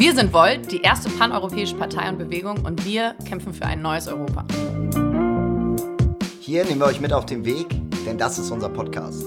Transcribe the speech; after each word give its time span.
Wir 0.00 0.14
sind 0.14 0.32
Volt, 0.32 0.72
die 0.72 0.80
erste 0.80 1.10
paneuropäische 1.10 1.74
Partei 1.74 2.08
und 2.08 2.16
Bewegung 2.16 2.64
und 2.64 2.86
wir 2.86 3.14
kämpfen 3.28 3.52
für 3.52 3.66
ein 3.66 3.82
neues 3.82 4.08
Europa. 4.08 4.46
Hier 6.40 6.64
nehmen 6.64 6.80
wir 6.80 6.86
euch 6.86 7.02
mit 7.02 7.12
auf 7.12 7.26
den 7.26 7.44
Weg, 7.44 7.66
denn 8.06 8.16
das 8.16 8.38
ist 8.38 8.50
unser 8.50 8.70
Podcast. 8.70 9.26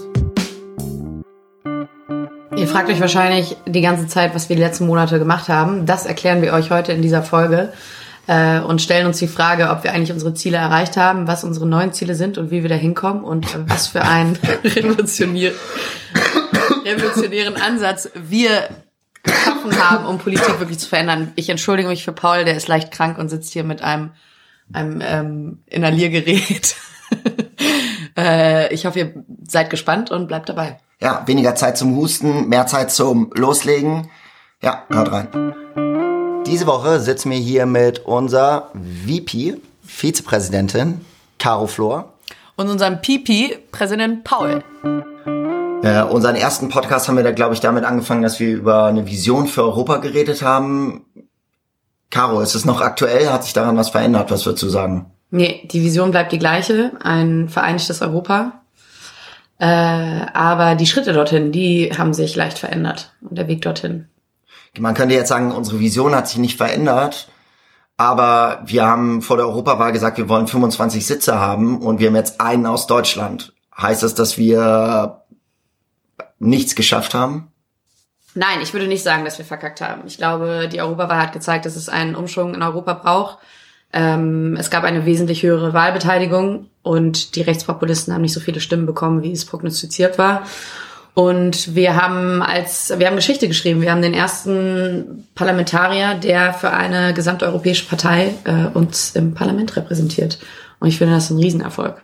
Ihr 2.55 2.67
fragt 2.67 2.89
euch 2.89 2.99
wahrscheinlich 2.99 3.55
die 3.67 3.81
ganze 3.81 4.07
Zeit, 4.07 4.33
was 4.33 4.49
wir 4.49 4.55
die 4.55 4.63
letzten 4.63 4.88
Monate 4.88 5.20
gemacht 5.20 5.47
haben. 5.47 5.86
Das 5.86 6.07
erklären 6.07 6.41
wir 6.41 6.54
euch 6.54 6.71
heute 6.71 6.91
in 6.91 7.03
dieser 7.03 7.21
Folge 7.21 7.71
äh, 8.25 8.59
und 8.59 8.81
stellen 8.81 9.05
uns 9.05 9.19
die 9.19 9.27
Frage, 9.27 9.69
ob 9.69 9.83
wir 9.83 9.93
eigentlich 9.93 10.11
unsere 10.11 10.33
Ziele 10.33 10.57
erreicht 10.57 10.97
haben, 10.97 11.27
was 11.27 11.43
unsere 11.43 11.67
neuen 11.67 11.93
Ziele 11.93 12.15
sind 12.15 12.39
und 12.39 12.49
wie 12.49 12.63
wir 12.63 12.69
da 12.69 12.75
hinkommen 12.75 13.23
und 13.23 13.45
was 13.69 13.89
für 13.89 14.01
einen 14.01 14.39
revolutionier 14.63 15.51
revolutionären 16.83 17.57
Ansatz 17.61 18.09
wir 18.15 18.69
geschaffen 19.23 19.79
haben, 19.79 20.05
um 20.05 20.19
Politik 20.19 20.59
wirklich 20.59 20.79
zu 20.79 20.87
verändern. 20.87 21.31
Ich 21.36 21.50
entschuldige 21.50 21.87
mich 21.87 22.04
für 22.04 22.11
Paul, 22.11 22.45
der 22.45 22.55
ist 22.55 22.68
leicht 22.68 22.91
krank 22.91 23.18
und 23.18 23.29
sitzt 23.29 23.54
hier 23.54 23.64
mit 23.64 23.81
einem, 23.81 24.11
einem 24.71 25.01
ähm, 25.01 25.64
Inhaliergerät. 25.68 26.75
äh, 28.17 28.73
ich 28.73 28.86
hoffe, 28.86 29.00
ihr 29.00 29.23
seid 29.47 29.69
gespannt 29.69 30.11
und 30.11 30.28
bleibt 30.28 30.50
dabei. 30.50 30.79
Ja, 31.01 31.23
weniger 31.25 31.55
Zeit 31.55 31.78
zum 31.78 31.95
Husten, 31.95 32.50
mehr 32.50 32.67
Zeit 32.67 32.91
zum 32.91 33.31
Loslegen. 33.36 34.09
Ja, 34.61 34.83
hört 34.89 35.11
rein. 35.11 36.44
Diese 36.45 36.67
Woche 36.67 37.00
sitzen 37.00 37.31
wir 37.31 37.38
hier 37.38 37.66
mit 37.66 38.00
unserer 38.00 38.72
VP, 39.05 39.58
Vizepräsidentin, 39.86 41.02
Caro 41.39 41.67
Flor. 41.67 42.14
Und 42.55 42.69
unserem 42.69 43.02
PP, 43.02 43.59
Präsident 43.72 44.23
Paul. 44.23 44.64
Äh, 45.83 46.02
unseren 46.02 46.38
ersten 46.38 46.69
Podcast 46.69 47.09
haben 47.09 47.17
wir 47.17 47.25
da, 47.25 47.31
glaube 47.31 47.53
ich, 47.53 47.59
damit 47.59 47.83
angefangen, 47.83 48.22
dass 48.22 48.39
wir 48.39 48.55
über 48.55 48.86
eine 48.86 49.05
Vision 49.05 49.47
für 49.47 49.64
Europa 49.64 49.97
geredet 49.97 50.42
haben. 50.42 51.06
Caro, 52.09 52.39
ist 52.39 52.56
es 52.56 52.64
noch 52.64 52.80
aktuell? 52.80 53.30
Hat 53.30 53.44
sich 53.44 53.52
daran 53.52 53.76
was 53.76 53.89
verändert? 53.89 54.31
Was 54.31 54.45
würdest 54.45 54.64
du 54.64 54.70
sagen? 54.70 55.08
Nee, 55.30 55.67
die 55.70 55.84
Vision 55.84 56.11
bleibt 56.11 56.31
die 56.31 56.39
gleiche, 56.39 56.94
ein 57.04 57.50
vereinigtes 57.50 58.02
Europa. 58.02 58.61
Äh, 59.59 59.66
aber 60.34 60.76
die 60.76 60.86
Schritte 60.86 61.11
dorthin, 61.11 61.52
die 61.52 61.92
haben 61.98 62.14
sich 62.14 62.38
leicht 62.38 62.59
verändert 62.59 63.11
und 63.20 63.38
der 63.38 63.50
Weg 63.50 63.61
dorthin. 63.61 64.08
Man 64.80 64.94
könnte 64.94 65.16
jetzt 65.16 65.30
sagen, 65.30 65.52
unsere 65.52 65.81
Vision 65.81 66.16
hat 66.16 66.30
sich 66.30 66.38
nicht 66.38 66.56
verändert, 66.56 67.28
aber 67.98 68.61
wir 68.66 68.86
haben 68.86 69.22
vor 69.22 69.36
der 69.36 69.48
Europawahl 69.48 69.92
gesagt, 69.92 70.17
wir 70.17 70.30
wollen 70.30 70.48
25 70.48 71.06
Sitze 71.06 71.39
haben 71.39 71.81
und 71.81 72.00
wir 72.00 72.08
haben 72.08 72.16
jetzt 72.16 72.39
einen 72.39 72.67
aus 72.67 72.88
Deutschland. 72.88 73.52
Heißt 73.78 74.04
das, 74.04 74.16
dass 74.16 74.38
wir 74.38 75.23
nichts 76.44 76.75
geschafft 76.75 77.13
haben? 77.13 77.47
Nein, 78.36 78.61
ich 78.61 78.73
würde 78.73 78.88
nicht 78.88 79.03
sagen, 79.03 79.25
dass 79.25 79.38
wir 79.38 79.45
verkackt 79.45 79.81
haben. 79.81 80.03
Ich 80.08 80.17
glaube, 80.17 80.67
die 80.72 80.81
Europawahl 80.81 81.22
hat 81.22 81.33
gezeigt, 81.33 81.66
dass 81.66 81.75
es 81.75 81.89
einen 81.89 82.16
Umschwung 82.16 82.55
in 82.55 82.63
Europa 82.63 82.94
braucht. 82.94 83.38
Ähm, 83.91 84.58
es 84.59 84.71
gab 84.71 84.83
eine 84.83 85.05
wesentlich 85.05 85.44
höhere 85.44 85.73
Wahlbeteiligung 85.73 86.67
und 86.81 87.36
die 87.36 87.41
Rechtspopulisten 87.41 88.14
haben 88.14 88.21
nicht 88.21 88.33
so 88.33 88.39
viele 88.39 88.59
Stimmen 88.59 88.88
bekommen, 88.88 89.21
wie 89.21 89.31
es 89.31 89.45
prognostiziert 89.45 90.17
war. 90.17 90.47
Und 91.14 91.75
wir 91.75 91.95
haben 91.95 92.41
als, 92.41 92.91
wir 92.97 93.05
haben 93.05 93.16
Geschichte 93.16 93.47
geschrieben. 93.47 93.81
Wir 93.81 93.91
haben 93.91 94.02
den 94.02 94.16
ersten 94.16 95.27
Parlamentarier, 95.36 96.16
der 96.16 96.53
für 96.53 96.71
eine 96.71 97.14
gesamteuropäische 97.14 97.86
Partei 97.86 98.33
äh, 98.45 98.66
uns 98.73 99.11
im 99.16 99.36
Parlament 99.36 99.75
repräsentiert. 99.75 100.39
Und 100.80 100.88
ich 100.88 100.97
finde 100.97 101.14
das 101.14 101.30
ein 101.30 101.38
Riesenerfolg. 101.38 102.02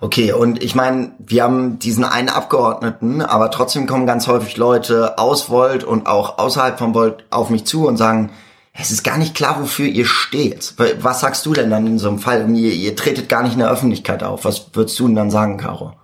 Okay, 0.00 0.32
und 0.32 0.62
ich 0.62 0.76
meine, 0.76 1.12
wir 1.18 1.42
haben 1.42 1.80
diesen 1.80 2.04
einen 2.04 2.28
Abgeordneten, 2.28 3.20
aber 3.20 3.50
trotzdem 3.50 3.86
kommen 3.86 4.06
ganz 4.06 4.28
häufig 4.28 4.56
Leute 4.56 5.18
aus 5.18 5.50
Volt 5.50 5.82
und 5.82 6.06
auch 6.06 6.38
außerhalb 6.38 6.78
von 6.78 6.94
Volt 6.94 7.24
auf 7.30 7.50
mich 7.50 7.64
zu 7.64 7.86
und 7.86 7.96
sagen, 7.96 8.30
es 8.72 8.92
ist 8.92 9.02
gar 9.02 9.18
nicht 9.18 9.34
klar, 9.34 9.60
wofür 9.60 9.86
ihr 9.86 10.06
steht. 10.06 10.74
Was 11.00 11.20
sagst 11.20 11.44
du 11.46 11.52
denn 11.52 11.70
dann 11.70 11.86
in 11.88 11.98
so 11.98 12.08
einem 12.08 12.20
Fall? 12.20 12.48
Ihr, 12.54 12.72
ihr 12.72 12.94
tretet 12.94 13.28
gar 13.28 13.42
nicht 13.42 13.54
in 13.54 13.58
der 13.58 13.70
Öffentlichkeit 13.70 14.22
auf. 14.22 14.44
Was 14.44 14.70
würdest 14.72 14.98
du 15.00 15.08
denn 15.08 15.16
dann 15.16 15.32
sagen, 15.32 15.56
Caro? 15.56 15.94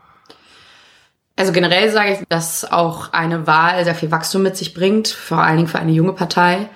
Also 1.37 1.53
generell 1.53 1.91
sage 1.91 2.15
ich, 2.15 2.19
dass 2.29 2.71
auch 2.71 3.13
eine 3.13 3.47
Wahl 3.47 3.85
sehr 3.85 3.95
viel 3.95 4.11
Wachstum 4.11 4.43
mit 4.43 4.57
sich 4.57 4.75
bringt, 4.75 5.07
vor 5.07 5.39
allen 5.39 5.57
Dingen 5.57 5.69
für 5.69 5.79
eine 5.79 5.93
junge 5.93 6.15
Partei. 6.15 6.69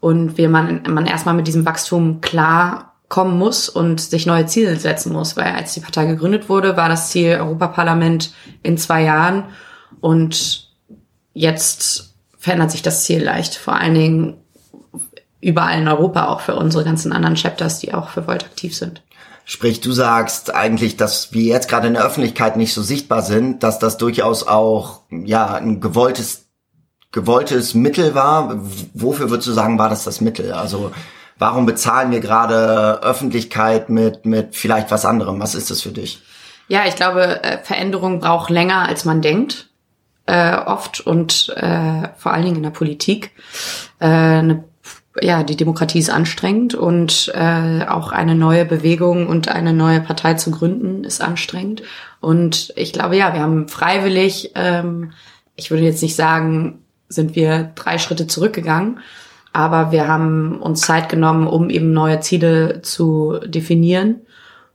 Und 0.00 0.38
wie 0.38 0.48
man, 0.48 0.82
man 0.88 1.06
erstmal 1.06 1.34
mit 1.34 1.46
diesem 1.46 1.64
Wachstum 1.64 2.20
klar 2.20 2.93
kommen 3.14 3.38
muss 3.38 3.68
und 3.68 4.00
sich 4.00 4.26
neue 4.26 4.46
Ziele 4.46 4.74
setzen 4.74 5.12
muss, 5.12 5.36
weil 5.36 5.52
als 5.52 5.72
die 5.72 5.78
Partei 5.78 6.04
gegründet 6.04 6.48
wurde, 6.48 6.76
war 6.76 6.88
das 6.88 7.10
Ziel 7.10 7.36
Europaparlament 7.36 8.34
in 8.64 8.76
zwei 8.76 9.04
Jahren 9.04 9.44
und 10.00 10.68
jetzt 11.32 12.12
verändert 12.36 12.72
sich 12.72 12.82
das 12.82 13.04
Ziel 13.04 13.22
leicht, 13.22 13.54
vor 13.54 13.76
allen 13.76 13.94
Dingen 13.94 14.36
überall 15.40 15.80
in 15.80 15.86
Europa, 15.86 16.26
auch 16.26 16.40
für 16.40 16.56
unsere 16.56 16.82
ganzen 16.82 17.12
anderen 17.12 17.36
Chapters, 17.36 17.78
die 17.78 17.94
auch 17.94 18.08
für 18.08 18.26
Volt 18.26 18.44
aktiv 18.46 18.76
sind. 18.76 19.00
Sprich, 19.44 19.80
du 19.80 19.92
sagst 19.92 20.52
eigentlich, 20.52 20.96
dass 20.96 21.32
wir 21.32 21.44
jetzt 21.44 21.68
gerade 21.68 21.86
in 21.86 21.94
der 21.94 22.04
Öffentlichkeit 22.04 22.56
nicht 22.56 22.74
so 22.74 22.82
sichtbar 22.82 23.22
sind, 23.22 23.62
dass 23.62 23.78
das 23.78 23.96
durchaus 23.96 24.44
auch 24.44 25.02
ja 25.08 25.54
ein 25.54 25.80
gewolltes 25.80 26.46
gewolltes 27.12 27.74
Mittel 27.74 28.16
war. 28.16 28.58
Wofür 28.92 29.30
würdest 29.30 29.46
du 29.46 29.52
sagen, 29.52 29.78
war 29.78 29.88
das 29.88 30.02
das 30.02 30.20
Mittel? 30.20 30.52
Also 30.52 30.90
warum 31.38 31.66
bezahlen 31.66 32.10
wir 32.10 32.20
gerade 32.20 33.02
Öffentlichkeit 33.02 33.88
mit, 33.88 34.26
mit 34.26 34.56
vielleicht 34.56 34.90
was 34.90 35.04
anderem? 35.04 35.40
Was 35.40 35.54
ist 35.54 35.70
das 35.70 35.82
für 35.82 35.90
dich? 35.90 36.22
Ja, 36.68 36.86
ich 36.86 36.96
glaube, 36.96 37.42
äh, 37.42 37.58
Veränderung 37.58 38.20
braucht 38.20 38.50
länger, 38.50 38.88
als 38.88 39.04
man 39.04 39.20
denkt. 39.20 39.68
Äh, 40.26 40.56
oft 40.56 41.00
und 41.00 41.50
äh, 41.56 42.08
vor 42.16 42.32
allen 42.32 42.44
Dingen 42.44 42.56
in 42.56 42.62
der 42.62 42.70
Politik. 42.70 43.32
Äh, 43.98 44.06
eine, 44.06 44.64
ja, 45.20 45.42
die 45.42 45.56
Demokratie 45.56 45.98
ist 45.98 46.08
anstrengend 46.08 46.74
und 46.74 47.30
äh, 47.34 47.84
auch 47.86 48.10
eine 48.10 48.34
neue 48.34 48.64
Bewegung 48.64 49.26
und 49.26 49.48
eine 49.48 49.74
neue 49.74 50.00
Partei 50.00 50.34
zu 50.34 50.50
gründen 50.50 51.04
ist 51.04 51.20
anstrengend. 51.20 51.82
Und 52.20 52.72
ich 52.74 52.94
glaube, 52.94 53.16
ja, 53.16 53.34
wir 53.34 53.40
haben 53.40 53.68
freiwillig, 53.68 54.52
ähm, 54.54 55.12
ich 55.56 55.70
würde 55.70 55.84
jetzt 55.84 56.02
nicht 56.02 56.16
sagen, 56.16 56.82
sind 57.08 57.36
wir 57.36 57.72
drei 57.74 57.98
Schritte 57.98 58.26
zurückgegangen, 58.26 59.00
aber 59.54 59.92
wir 59.92 60.08
haben 60.08 60.60
uns 60.60 60.80
Zeit 60.80 61.08
genommen, 61.08 61.46
um 61.46 61.70
eben 61.70 61.92
neue 61.92 62.20
Ziele 62.20 62.82
zu 62.82 63.38
definieren 63.46 64.16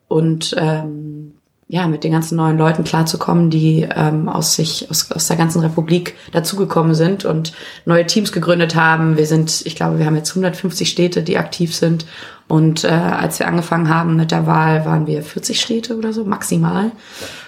und 0.08 0.56
ähm, 0.58 1.34
ja, 1.68 1.86
mit 1.86 2.04
den 2.04 2.14
ganzen 2.14 2.38
neuen 2.38 2.58
Leuten 2.58 2.84
klarzukommen, 2.84 3.52
die 3.52 3.88
ähm, 3.94 4.28
aus 4.28 4.56
sich, 4.56 4.90
aus, 4.90 5.12
aus 5.12 5.28
der 5.28 5.38
ganzen 5.38 5.62
Republik 5.62 6.16
dazugekommen 6.32 6.96
sind 6.96 7.26
und 7.26 7.54
neue 7.86 8.08
Teams 8.08 8.32
gegründet 8.32 8.74
haben. 8.74 9.18
Wir 9.18 9.28
sind, 9.28 9.62
ich 9.66 9.76
glaube, 9.76 10.00
wir 10.00 10.08
haben 10.08 10.16
jetzt 10.16 10.32
150 10.32 10.90
Städte, 10.90 11.22
die 11.22 11.38
aktiv 11.38 11.76
sind. 11.76 12.08
Und 12.48 12.86
äh, 12.86 12.88
als 12.88 13.38
wir 13.38 13.48
angefangen 13.48 13.90
haben 13.90 14.16
mit 14.16 14.32
der 14.32 14.48
Wahl, 14.48 14.86
waren 14.86 15.06
wir 15.06 15.22
40 15.22 15.62
Städte 15.62 15.96
oder 15.96 16.12
so, 16.12 16.24
maximal. 16.24 16.92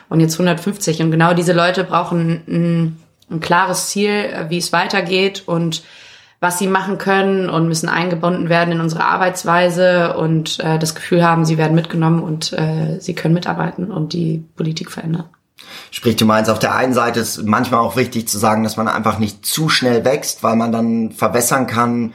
Und 0.08 0.20
jetzt 0.20 0.34
150. 0.34 1.02
Und 1.02 1.10
genau 1.10 1.34
diese 1.34 1.54
Leute 1.54 1.84
brauchen 1.84 2.42
ein, 2.48 2.98
ein 3.32 3.40
klares 3.40 3.88
Ziel, 3.88 4.26
wie 4.50 4.60
es 4.60 4.72
weitergeht 4.72 5.44
und 5.48 5.82
was 6.42 6.58
sie 6.58 6.68
machen 6.68 6.98
können 6.98 7.50
und 7.50 7.68
müssen 7.68 7.88
eingebunden 7.88 8.50
werden 8.50 8.74
in 8.74 8.82
unsere 8.82 9.06
Arbeitsweise 9.06 10.18
und 10.18 10.60
äh, 10.60 10.80
das 10.80 10.96
Gefühl 10.96 11.24
haben, 11.24 11.46
sie 11.46 11.60
werden 11.60 11.76
mitgenommen 11.76 12.22
und 12.22 12.52
äh, 12.54 13.00
sie 13.00 13.14
können 13.14 13.36
mitarbeiten 13.36 13.92
und 13.92 14.12
die 14.12 14.44
Politik 14.56 14.90
verändern. 14.90 15.30
Sprich, 15.92 16.16
du 16.16 16.26
meinst, 16.26 16.50
auf 16.50 16.58
der 16.58 16.74
einen 16.74 16.94
Seite 16.94 17.20
ist 17.20 17.44
manchmal 17.46 17.82
auch 17.82 17.96
wichtig 17.96 18.28
zu 18.28 18.40
sagen, 18.40 18.64
dass 18.64 18.76
man 18.76 18.88
einfach 18.88 19.20
nicht 19.20 19.46
zu 19.46 19.70
schnell 19.70 20.04
wächst, 20.04 20.42
weil 20.42 20.56
man 20.56 20.72
dann 20.72 21.12
verwässern 21.12 21.68
kann, 21.68 22.14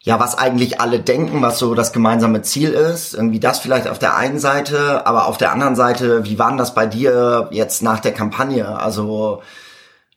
ja, 0.00 0.18
was 0.18 0.36
eigentlich 0.36 0.80
alle 0.80 0.98
denken, 0.98 1.42
was 1.42 1.58
so 1.58 1.74
das 1.74 1.92
gemeinsame 1.92 2.40
Ziel 2.40 2.70
ist. 2.70 3.14
Irgendwie 3.14 3.38
das 3.38 3.60
vielleicht 3.60 3.86
auf 3.86 3.98
der 3.98 4.16
einen 4.16 4.38
Seite, 4.38 5.06
aber 5.06 5.26
auf 5.26 5.36
der 5.36 5.52
anderen 5.52 5.76
Seite, 5.76 6.24
wie 6.24 6.38
war 6.38 6.48
denn 6.48 6.58
das 6.58 6.74
bei 6.74 6.86
dir 6.86 7.48
jetzt 7.52 7.82
nach 7.82 8.00
der 8.00 8.12
Kampagne? 8.12 8.80
Also 8.80 9.42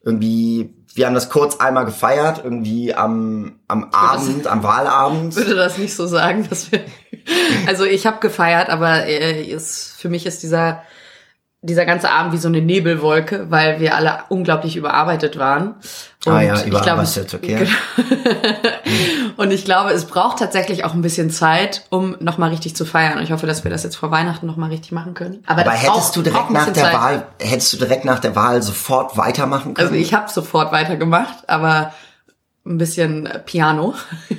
irgendwie 0.03 0.73
wir 0.95 1.05
haben 1.05 1.13
das 1.13 1.29
kurz 1.29 1.57
einmal 1.57 1.83
gefeiert, 1.85 2.41
irgendwie 2.43 2.95
am, 2.95 3.59
am 3.67 3.89
Abend, 3.91 4.47
am 4.47 4.63
Wahlabend. 4.63 5.35
Würde 5.35 5.55
das 5.55 5.77
nicht 5.77 5.93
so 5.93 6.07
sagen, 6.07 6.47
dass 6.49 6.71
wir. 6.71 6.81
Also 7.67 7.83
ich 7.83 8.05
habe 8.05 8.19
gefeiert, 8.19 8.69
aber 8.69 9.05
äh, 9.05 9.43
ist, 9.43 9.95
für 9.99 10.09
mich 10.09 10.25
ist 10.25 10.41
dieser 10.41 10.83
dieser 11.65 11.85
ganze 11.85 12.11
Abend 12.11 12.31
wie 12.31 12.37
so 12.37 12.47
eine 12.47 12.61
Nebelwolke, 12.61 13.47
weil 13.49 13.79
wir 13.79 13.95
alle 13.95 14.19
unglaublich 14.29 14.75
überarbeitet 14.75 15.39
waren. 15.39 15.75
Und 16.25 16.33
ah 16.33 16.41
ja, 16.41 16.63
überarbeitet, 16.63 17.33
okay. 17.33 17.67
und 19.37 19.51
ich 19.51 19.65
glaube, 19.65 19.91
es 19.91 20.05
braucht 20.05 20.39
tatsächlich 20.39 20.83
auch 20.85 20.93
ein 20.93 21.01
bisschen 21.01 21.29
Zeit, 21.29 21.85
um 21.89 22.15
nochmal 22.19 22.49
richtig 22.49 22.75
zu 22.75 22.85
feiern. 22.85 23.17
Und 23.17 23.23
ich 23.23 23.31
hoffe, 23.31 23.47
dass 23.47 23.63
wir 23.63 23.71
das 23.71 23.83
jetzt 23.83 23.95
vor 23.95 24.11
Weihnachten 24.11 24.45
nochmal 24.45 24.69
richtig 24.69 24.91
machen 24.91 25.13
können. 25.13 25.43
Aber, 25.45 25.61
Aber 25.61 25.71
hättest 25.71 25.91
braucht, 25.91 26.15
du 26.15 26.21
direkt 26.21 26.51
nach 26.51 26.65
der 26.65 26.83
Zeit. 26.83 26.93
Wahl, 26.93 27.27
hättest 27.39 27.73
du 27.73 27.77
direkt 27.77 28.05
nach 28.05 28.19
der 28.19 28.35
Wahl 28.35 28.61
sofort 28.61 29.17
weitermachen 29.17 29.73
können? 29.73 29.87
Also 29.87 29.99
ich 29.99 30.13
habe 30.13 30.29
sofort 30.29 30.71
weitergemacht, 30.71 31.49
aber 31.49 31.93
ein 32.65 32.77
bisschen 32.77 33.29
Piano. 33.45 33.93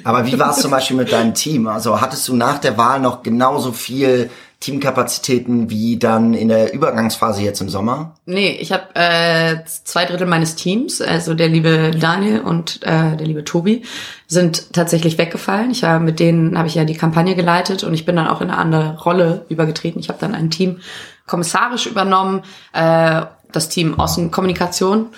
Aber 0.04 0.26
wie 0.26 0.38
war 0.38 0.50
es 0.50 0.58
zum 0.58 0.70
Beispiel 0.70 0.96
mit 0.96 1.12
deinem 1.12 1.34
Team? 1.34 1.68
Also 1.68 2.00
hattest 2.00 2.26
du 2.26 2.34
nach 2.34 2.58
der 2.58 2.76
Wahl 2.76 3.00
noch 3.00 3.22
genauso 3.22 3.72
viel 3.72 4.30
Teamkapazitäten 4.60 5.68
wie 5.68 5.98
dann 5.98 6.32
in 6.32 6.48
der 6.48 6.72
Übergangsphase 6.72 7.42
jetzt 7.42 7.60
im 7.60 7.68
Sommer? 7.68 8.14
Nee, 8.24 8.56
ich 8.58 8.72
habe 8.72 8.84
äh, 8.94 9.58
zwei 9.84 10.06
Drittel 10.06 10.26
meines 10.26 10.54
Teams, 10.54 11.02
also 11.02 11.34
der 11.34 11.48
liebe 11.48 11.90
Daniel 11.90 12.40
und 12.40 12.82
äh, 12.82 13.16
der 13.16 13.26
liebe 13.26 13.44
Tobi, 13.44 13.82
sind 14.26 14.72
tatsächlich 14.72 15.18
weggefallen. 15.18 15.70
Ich 15.70 15.82
war 15.82 16.00
mit 16.00 16.20
denen 16.20 16.56
habe 16.56 16.68
ich 16.68 16.74
ja 16.74 16.84
die 16.84 16.96
Kampagne 16.96 17.34
geleitet 17.34 17.84
und 17.84 17.92
ich 17.92 18.06
bin 18.06 18.16
dann 18.16 18.28
auch 18.28 18.40
in 18.40 18.50
eine 18.50 18.58
andere 18.58 18.98
Rolle 19.02 19.44
übergetreten. 19.50 20.00
Ich 20.00 20.08
habe 20.08 20.18
dann 20.20 20.34
ein 20.34 20.50
Team 20.50 20.80
kommissarisch 21.26 21.86
übernommen, 21.86 22.42
äh, 22.72 23.22
das 23.52 23.68
Team 23.68 24.00
Außenkommunikation 24.00 25.08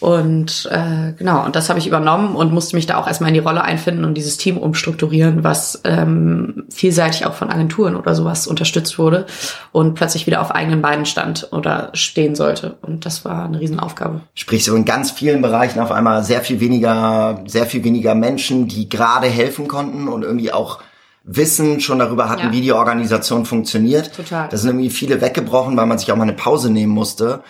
und 0.00 0.68
äh, 0.70 1.12
genau, 1.16 1.44
und 1.44 1.56
das 1.56 1.68
habe 1.68 1.78
ich 1.78 1.86
übernommen 1.86 2.36
und 2.36 2.52
musste 2.52 2.76
mich 2.76 2.86
da 2.86 2.96
auch 2.96 3.06
erstmal 3.06 3.28
in 3.28 3.34
die 3.34 3.40
Rolle 3.40 3.62
einfinden 3.62 4.04
und 4.04 4.14
dieses 4.14 4.36
Team 4.36 4.58
umstrukturieren, 4.58 5.44
was 5.44 5.80
ähm, 5.84 6.64
vielseitig 6.68 7.26
auch 7.26 7.34
von 7.34 7.50
Agenturen 7.50 7.96
oder 7.96 8.14
sowas 8.14 8.46
unterstützt 8.46 8.98
wurde 8.98 9.26
und 9.72 9.94
plötzlich 9.94 10.26
wieder 10.26 10.40
auf 10.40 10.50
eigenen 10.50 10.82
Beinen 10.82 11.06
stand 11.06 11.48
oder 11.52 11.90
stehen 11.94 12.34
sollte. 12.34 12.76
Und 12.82 13.06
das 13.06 13.24
war 13.24 13.46
eine 13.46 13.60
Riesenaufgabe. 13.60 14.20
Sprich, 14.34 14.64
so 14.64 14.74
in 14.74 14.84
ganz 14.84 15.10
vielen 15.10 15.40
Bereichen 15.42 15.80
auf 15.80 15.92
einmal 15.92 16.24
sehr 16.24 16.42
viel 16.42 16.60
weniger, 16.60 17.42
sehr 17.46 17.66
viel 17.66 17.84
weniger 17.84 18.14
Menschen, 18.14 18.68
die 18.68 18.88
gerade 18.88 19.28
helfen 19.28 19.68
konnten 19.68 20.08
und 20.08 20.22
irgendwie 20.22 20.52
auch 20.52 20.80
Wissen 21.24 21.80
schon 21.80 21.98
darüber 21.98 22.28
hatten, 22.28 22.48
ja. 22.48 22.52
wie 22.52 22.60
die 22.60 22.72
Organisation 22.72 23.46
funktioniert. 23.46 24.14
Total. 24.14 24.48
Da 24.50 24.56
sind 24.58 24.70
irgendwie 24.70 24.90
viele 24.90 25.22
weggebrochen, 25.22 25.76
weil 25.76 25.86
man 25.86 25.98
sich 25.98 26.12
auch 26.12 26.16
mal 26.16 26.24
eine 26.24 26.34
Pause 26.34 26.70
nehmen 26.70 26.92
musste 26.92 27.42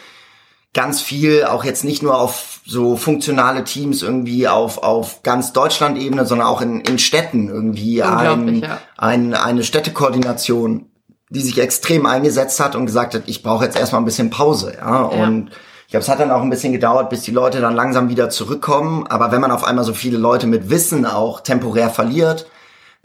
ganz 0.75 1.01
viel, 1.01 1.45
auch 1.45 1.65
jetzt 1.65 1.85
nicht 1.85 2.03
nur 2.03 2.21
auf 2.21 2.61
so 2.67 2.97
funktionale 2.97 3.65
Teams 3.65 4.03
irgendwie 4.03 4.49
auf, 4.49 4.79
auf 4.83 5.23
ganz 5.23 5.53
Deutschland-Ebene, 5.53 6.27
sondern 6.27 6.49
auch 6.49 6.61
in, 6.61 6.81
in 6.81 6.99
Städten 6.99 7.49
irgendwie 7.49 8.03
ein, 8.03 8.63
ja. 8.63 8.79
ein, 8.99 9.35
eine 9.35 9.63
Städtekoordination, 9.63 10.87
die 11.31 11.41
sich 11.41 11.59
extrem 11.59 12.07
eingesetzt 12.07 12.61
hat 12.61 12.75
und 12.75 12.87
gesagt 12.87 13.15
hat, 13.15 13.23
ich 13.27 13.43
brauche 13.43 13.65
jetzt 13.65 13.79
erstmal 13.79 14.03
ein 14.03 14.07
bisschen 14.07 14.31
Pause. 14.31 14.75
Ja? 14.77 15.11
ja. 15.13 15.25
Und 15.25 15.51
ich 15.87 15.91
glaube, 15.91 16.03
es 16.03 16.09
hat 16.09 16.21
dann 16.21 16.31
auch 16.31 16.43
ein 16.43 16.51
bisschen 16.51 16.73
gedauert, 16.73 17.09
bis 17.09 17.23
die 17.23 17.31
Leute 17.31 17.61
dann 17.61 17.75
langsam 17.75 18.09
wieder 18.09 18.29
zurückkommen. 18.29 19.07
Aber 19.07 19.31
wenn 19.31 19.41
man 19.41 19.53
auf 19.53 19.65
einmal 19.65 19.85
so 19.85 19.95
viele 19.95 20.19
Leute 20.19 20.47
mit 20.47 20.71
Wissen 20.71 21.07
auch 21.07 21.41
temporär 21.41 21.91
verliert, 21.91 22.47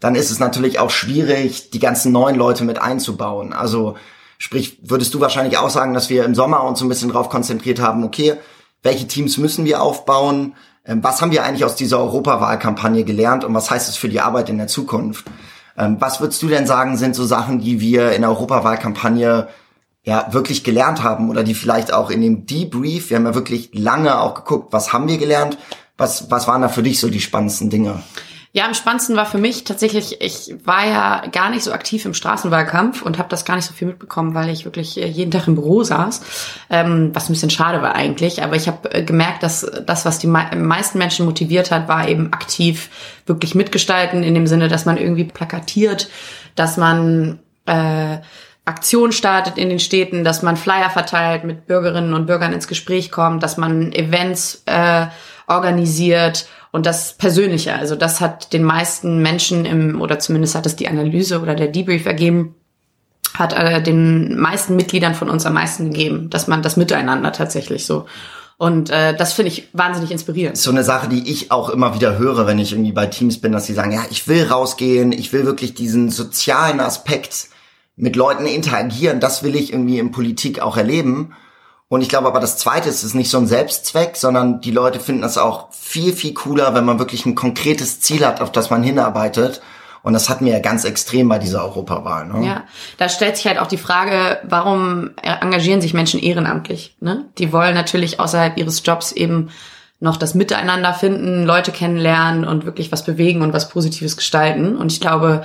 dann 0.00 0.14
ist 0.14 0.30
es 0.30 0.40
natürlich 0.40 0.78
auch 0.80 0.90
schwierig, 0.90 1.70
die 1.70 1.78
ganzen 1.78 2.10
neuen 2.10 2.36
Leute 2.36 2.64
mit 2.64 2.80
einzubauen. 2.80 3.52
Also 3.52 3.96
Sprich, 4.42 4.78
würdest 4.82 5.12
du 5.12 5.20
wahrscheinlich 5.20 5.58
auch 5.58 5.68
sagen, 5.68 5.92
dass 5.92 6.08
wir 6.08 6.24
im 6.24 6.34
Sommer 6.34 6.64
uns 6.64 6.78
so 6.78 6.86
ein 6.86 6.88
bisschen 6.88 7.10
darauf 7.10 7.28
konzentriert 7.28 7.78
haben, 7.78 8.02
okay, 8.04 8.36
welche 8.82 9.06
Teams 9.06 9.36
müssen 9.36 9.66
wir 9.66 9.82
aufbauen? 9.82 10.54
Ähm, 10.86 11.04
was 11.04 11.20
haben 11.20 11.30
wir 11.30 11.44
eigentlich 11.44 11.66
aus 11.66 11.76
dieser 11.76 11.98
Europawahlkampagne 11.98 13.04
gelernt 13.04 13.44
und 13.44 13.52
was 13.52 13.70
heißt 13.70 13.90
es 13.90 13.96
für 13.98 14.08
die 14.08 14.20
Arbeit 14.20 14.48
in 14.48 14.56
der 14.56 14.66
Zukunft? 14.66 15.26
Ähm, 15.76 15.98
was 16.00 16.22
würdest 16.22 16.42
du 16.42 16.48
denn 16.48 16.66
sagen, 16.66 16.96
sind 16.96 17.14
so 17.14 17.26
Sachen, 17.26 17.60
die 17.60 17.82
wir 17.82 18.12
in 18.12 18.22
der 18.22 18.30
Europawahlkampagne 18.30 19.48
ja 20.04 20.28
wirklich 20.30 20.64
gelernt 20.64 21.02
haben 21.02 21.28
oder 21.28 21.44
die 21.44 21.54
vielleicht 21.54 21.92
auch 21.92 22.08
in 22.08 22.22
dem 22.22 22.46
Debrief, 22.46 23.10
wir 23.10 23.18
haben 23.18 23.26
ja 23.26 23.34
wirklich 23.34 23.68
lange 23.74 24.18
auch 24.18 24.32
geguckt, 24.32 24.72
was 24.72 24.94
haben 24.94 25.06
wir 25.06 25.18
gelernt? 25.18 25.58
Was, 25.98 26.30
was 26.30 26.48
waren 26.48 26.62
da 26.62 26.70
für 26.70 26.82
dich 26.82 26.98
so 26.98 27.10
die 27.10 27.20
spannendsten 27.20 27.68
Dinge? 27.68 28.02
Ja, 28.52 28.66
am 28.66 28.74
spannendsten 28.74 29.14
war 29.14 29.26
für 29.26 29.38
mich 29.38 29.62
tatsächlich, 29.62 30.20
ich 30.20 30.56
war 30.64 30.84
ja 30.84 31.22
gar 31.30 31.50
nicht 31.50 31.62
so 31.62 31.72
aktiv 31.72 32.04
im 32.04 32.14
Straßenwahlkampf 32.14 33.00
und 33.00 33.16
habe 33.16 33.28
das 33.28 33.44
gar 33.44 33.54
nicht 33.54 33.64
so 33.64 33.72
viel 33.72 33.86
mitbekommen, 33.86 34.34
weil 34.34 34.48
ich 34.48 34.64
wirklich 34.64 35.00
äh, 35.00 35.06
jeden 35.06 35.30
Tag 35.30 35.46
im 35.46 35.54
Büro 35.54 35.84
saß, 35.84 36.20
ähm, 36.68 37.10
was 37.14 37.28
ein 37.28 37.34
bisschen 37.34 37.50
schade 37.50 37.80
war 37.80 37.94
eigentlich. 37.94 38.42
Aber 38.42 38.56
ich 38.56 38.66
habe 38.66 38.92
äh, 38.92 39.04
gemerkt, 39.04 39.44
dass 39.44 39.70
das, 39.86 40.04
was 40.04 40.18
die 40.18 40.26
meisten 40.26 40.98
Menschen 40.98 41.26
motiviert 41.26 41.70
hat, 41.70 41.86
war 41.86 42.08
eben 42.08 42.32
aktiv 42.32 42.90
wirklich 43.24 43.54
mitgestalten, 43.54 44.24
in 44.24 44.34
dem 44.34 44.48
Sinne, 44.48 44.66
dass 44.66 44.84
man 44.84 44.96
irgendwie 44.96 45.24
plakatiert, 45.24 46.10
dass 46.56 46.76
man 46.76 47.38
äh, 47.66 48.18
Aktion 48.64 49.12
startet 49.12 49.58
in 49.58 49.68
den 49.68 49.78
Städten, 49.78 50.24
dass 50.24 50.42
man 50.42 50.56
Flyer 50.56 50.90
verteilt, 50.90 51.44
mit 51.44 51.68
Bürgerinnen 51.68 52.14
und 52.14 52.26
Bürgern 52.26 52.52
ins 52.52 52.66
Gespräch 52.66 53.12
kommt, 53.12 53.44
dass 53.44 53.56
man 53.56 53.92
Events 53.92 54.64
äh, 54.66 55.06
organisiert 55.46 56.48
und 56.72 56.86
das 56.86 57.14
Persönliche. 57.14 57.74
Also 57.74 57.96
das 57.96 58.20
hat 58.20 58.52
den 58.52 58.64
meisten 58.64 59.20
Menschen 59.22 59.64
im, 59.64 60.00
oder 60.00 60.18
zumindest 60.18 60.54
hat 60.54 60.66
es 60.66 60.76
die 60.76 60.88
Analyse 60.88 61.40
oder 61.40 61.54
der 61.54 61.68
Debrief 61.68 62.06
ergeben, 62.06 62.54
hat 63.34 63.52
äh, 63.52 63.82
den 63.82 64.38
meisten 64.38 64.76
Mitgliedern 64.76 65.14
von 65.14 65.30
uns 65.30 65.46
am 65.46 65.54
meisten 65.54 65.90
gegeben, 65.92 66.30
dass 66.30 66.48
man 66.48 66.62
das 66.62 66.76
Miteinander 66.76 67.32
tatsächlich 67.32 67.86
so. 67.86 68.06
Und 68.56 68.90
äh, 68.90 69.16
das 69.16 69.32
finde 69.32 69.50
ich 69.50 69.68
wahnsinnig 69.72 70.10
inspirierend. 70.10 70.58
So 70.58 70.70
eine 70.70 70.84
Sache, 70.84 71.08
die 71.08 71.30
ich 71.30 71.50
auch 71.50 71.70
immer 71.70 71.94
wieder 71.94 72.18
höre, 72.18 72.46
wenn 72.46 72.58
ich 72.58 72.72
irgendwie 72.72 72.92
bei 72.92 73.06
Teams 73.06 73.40
bin, 73.40 73.52
dass 73.52 73.66
sie 73.66 73.72
sagen, 73.72 73.90
ja, 73.90 74.02
ich 74.10 74.28
will 74.28 74.44
rausgehen, 74.44 75.12
ich 75.12 75.32
will 75.32 75.46
wirklich 75.46 75.72
diesen 75.72 76.10
sozialen 76.10 76.78
Aspekt 76.78 77.48
mit 77.96 78.16
Leuten 78.16 78.46
interagieren, 78.46 79.18
das 79.18 79.42
will 79.42 79.56
ich 79.56 79.72
irgendwie 79.72 79.98
in 79.98 80.10
Politik 80.10 80.60
auch 80.60 80.76
erleben. 80.76 81.32
Und 81.90 82.02
ich 82.02 82.08
glaube 82.08 82.28
aber, 82.28 82.38
das 82.38 82.56
Zweite 82.56 82.88
ist, 82.88 82.98
es 82.98 83.02
ist 83.02 83.14
nicht 83.14 83.30
so 83.30 83.38
ein 83.38 83.48
Selbstzweck, 83.48 84.16
sondern 84.16 84.60
die 84.60 84.70
Leute 84.70 85.00
finden 85.00 85.22
das 85.22 85.36
auch 85.36 85.72
viel, 85.72 86.12
viel 86.12 86.32
cooler, 86.34 86.72
wenn 86.72 86.84
man 86.84 87.00
wirklich 87.00 87.26
ein 87.26 87.34
konkretes 87.34 88.00
Ziel 88.00 88.24
hat, 88.24 88.40
auf 88.40 88.52
das 88.52 88.70
man 88.70 88.84
hinarbeitet. 88.84 89.60
Und 90.04 90.12
das 90.12 90.28
hatten 90.28 90.44
wir 90.44 90.52
ja 90.52 90.60
ganz 90.60 90.84
extrem 90.84 91.28
bei 91.28 91.40
dieser 91.40 91.64
Europawahl. 91.64 92.28
Ne? 92.28 92.46
Ja, 92.46 92.64
da 92.96 93.08
stellt 93.08 93.36
sich 93.36 93.48
halt 93.48 93.58
auch 93.58 93.66
die 93.66 93.76
Frage, 93.76 94.38
warum 94.44 95.10
engagieren 95.20 95.80
sich 95.80 95.92
Menschen 95.92 96.20
ehrenamtlich? 96.20 96.94
Ne? 97.00 97.24
Die 97.38 97.52
wollen 97.52 97.74
natürlich 97.74 98.20
außerhalb 98.20 98.56
ihres 98.56 98.82
Jobs 98.86 99.10
eben 99.10 99.50
noch 99.98 100.16
das 100.16 100.36
Miteinander 100.36 100.94
finden, 100.94 101.44
Leute 101.44 101.72
kennenlernen 101.72 102.44
und 102.44 102.66
wirklich 102.66 102.92
was 102.92 103.04
bewegen 103.04 103.42
und 103.42 103.52
was 103.52 103.68
Positives 103.68 104.16
gestalten. 104.16 104.76
Und 104.76 104.92
ich 104.92 105.00
glaube, 105.00 105.42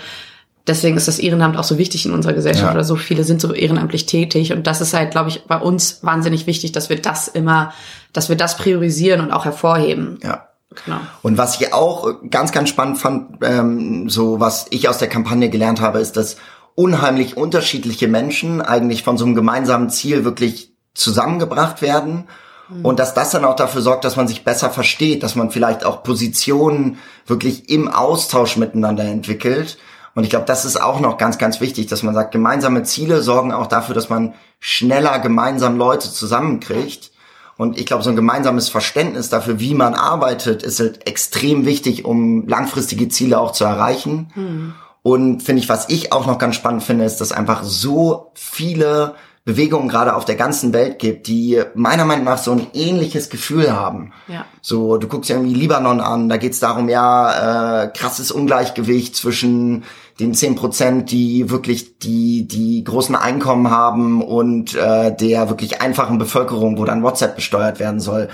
deswegen 0.67 0.97
ist 0.97 1.07
das 1.07 1.19
Ehrenamt 1.19 1.57
auch 1.57 1.63
so 1.63 1.77
wichtig 1.77 2.05
in 2.05 2.13
unserer 2.13 2.33
Gesellschaft 2.33 2.67
ja. 2.67 2.71
oder 2.71 2.83
so 2.83 2.95
viele 2.95 3.23
sind 3.23 3.41
so 3.41 3.53
ehrenamtlich 3.53 4.05
tätig 4.05 4.51
und 4.51 4.67
das 4.67 4.81
ist 4.81 4.93
halt, 4.93 5.11
glaube 5.11 5.29
ich, 5.29 5.45
bei 5.45 5.57
uns 5.57 5.99
wahnsinnig 6.03 6.47
wichtig, 6.47 6.71
dass 6.71 6.89
wir 6.89 7.01
das 7.01 7.27
immer, 7.27 7.73
dass 8.13 8.29
wir 8.29 8.35
das 8.35 8.57
priorisieren 8.57 9.21
und 9.21 9.31
auch 9.31 9.45
hervorheben. 9.45 10.19
Ja. 10.23 10.47
Genau. 10.83 10.97
Und 11.21 11.37
was 11.37 11.59
ich 11.61 11.73
auch 11.73 12.15
ganz, 12.29 12.51
ganz 12.51 12.67
spannend 12.67 12.97
fand, 12.97 13.37
ähm, 13.43 14.09
so 14.09 14.41
was 14.41 14.65
ich 14.71 14.89
aus 14.89 14.97
der 14.97 15.07
Kampagne 15.07 15.49
gelernt 15.49 15.79
habe, 15.79 15.99
ist, 15.99 16.17
dass 16.17 16.35
unheimlich 16.73 17.37
unterschiedliche 17.37 18.09
Menschen 18.09 18.61
eigentlich 18.61 19.03
von 19.03 19.17
so 19.17 19.25
einem 19.25 19.35
gemeinsamen 19.35 19.89
Ziel 19.89 20.25
wirklich 20.25 20.73
zusammengebracht 20.93 21.81
werden 21.81 22.25
mhm. 22.67 22.83
und 22.83 22.99
dass 22.99 23.13
das 23.13 23.31
dann 23.31 23.45
auch 23.45 23.55
dafür 23.55 23.81
sorgt, 23.81 24.03
dass 24.03 24.17
man 24.17 24.27
sich 24.27 24.43
besser 24.43 24.69
versteht, 24.69 25.23
dass 25.23 25.35
man 25.35 25.49
vielleicht 25.49 25.85
auch 25.85 26.03
Positionen 26.03 26.97
wirklich 27.25 27.69
im 27.69 27.87
Austausch 27.87 28.57
miteinander 28.57 29.05
entwickelt 29.05 29.77
und 30.15 30.23
ich 30.23 30.29
glaube, 30.29 30.45
das 30.45 30.63
ist 30.63 30.81
auch 30.81 31.01
noch 31.01 31.17
ganz, 31.17 31.37
ganz 31.37 31.59
wichtig, 31.59 31.87
dass 31.87 32.01
man 32.01 32.15
sagt, 32.15 32.31
gemeinsame 32.31 32.83
Ziele 32.83 33.21
sorgen 33.21 33.51
auch 33.51 33.67
dafür, 33.67 33.93
dass 33.93 34.09
man 34.09 34.33
schneller 34.59 35.19
gemeinsam 35.19 35.77
Leute 35.77 36.09
zusammenkriegt. 36.09 37.11
Und 37.57 37.77
ich 37.77 37.85
glaube, 37.85 38.03
so 38.03 38.09
ein 38.09 38.15
gemeinsames 38.15 38.69
Verständnis 38.69 39.29
dafür, 39.29 39.59
wie 39.59 39.73
man 39.73 39.93
arbeitet, 39.93 40.63
ist 40.63 40.79
halt 40.79 41.07
extrem 41.07 41.65
wichtig, 41.65 42.05
um 42.05 42.47
langfristige 42.47 43.09
Ziele 43.09 43.39
auch 43.39 43.51
zu 43.51 43.65
erreichen. 43.65 44.31
Mhm. 44.35 44.73
Und 45.03 45.43
finde 45.43 45.61
ich, 45.61 45.69
was 45.69 45.89
ich 45.89 46.13
auch 46.13 46.25
noch 46.25 46.37
ganz 46.37 46.55
spannend 46.55 46.83
finde, 46.83 47.05
ist, 47.05 47.17
dass 47.17 47.31
einfach 47.31 47.63
so 47.63 48.31
viele 48.33 49.15
Bewegungen 49.45 49.87
gerade 49.87 50.15
auf 50.15 50.25
der 50.25 50.35
ganzen 50.35 50.73
Welt 50.73 50.97
gibt, 50.97 51.27
die 51.27 51.61
meiner 51.75 52.03
Meinung 52.03 52.25
nach 52.25 52.39
so 52.39 52.51
ein 52.51 52.65
ähnliches 52.73 53.29
Gefühl 53.29 53.71
haben. 53.71 54.11
Ja. 54.27 54.45
So, 54.61 54.97
du 54.97 55.07
guckst 55.07 55.29
ja 55.29 55.35
irgendwie 55.35 55.53
Libanon 55.53 56.01
an, 56.01 56.29
da 56.29 56.37
geht's 56.37 56.59
darum, 56.59 56.89
ja, 56.89 57.83
äh, 57.83 57.87
krasses 57.89 58.31
Ungleichgewicht 58.31 59.15
zwischen 59.15 59.83
den 60.19 60.33
zehn 60.33 60.55
Prozent, 60.55 61.11
die 61.11 61.49
wirklich 61.49 61.99
die, 61.99 62.47
die 62.47 62.83
großen 62.83 63.15
Einkommen 63.15 63.69
haben 63.69 64.21
und 64.21 64.75
äh, 64.75 65.15
der 65.15 65.49
wirklich 65.49 65.81
einfachen 65.81 66.17
Bevölkerung, 66.17 66.77
wo 66.77 66.85
dann 66.85 67.03
WhatsApp 67.03 67.35
besteuert 67.35 67.79
werden 67.79 67.99
soll. 67.99 68.29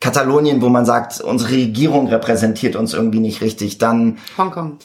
Katalonien, 0.00 0.62
wo 0.62 0.68
man 0.68 0.86
sagt, 0.86 1.20
unsere 1.20 1.52
Regierung 1.52 2.08
repräsentiert 2.08 2.76
uns 2.76 2.94
irgendwie 2.94 3.20
nicht 3.20 3.40
richtig. 3.40 3.78
Dann 3.78 4.18
Hongkong. 4.36 4.78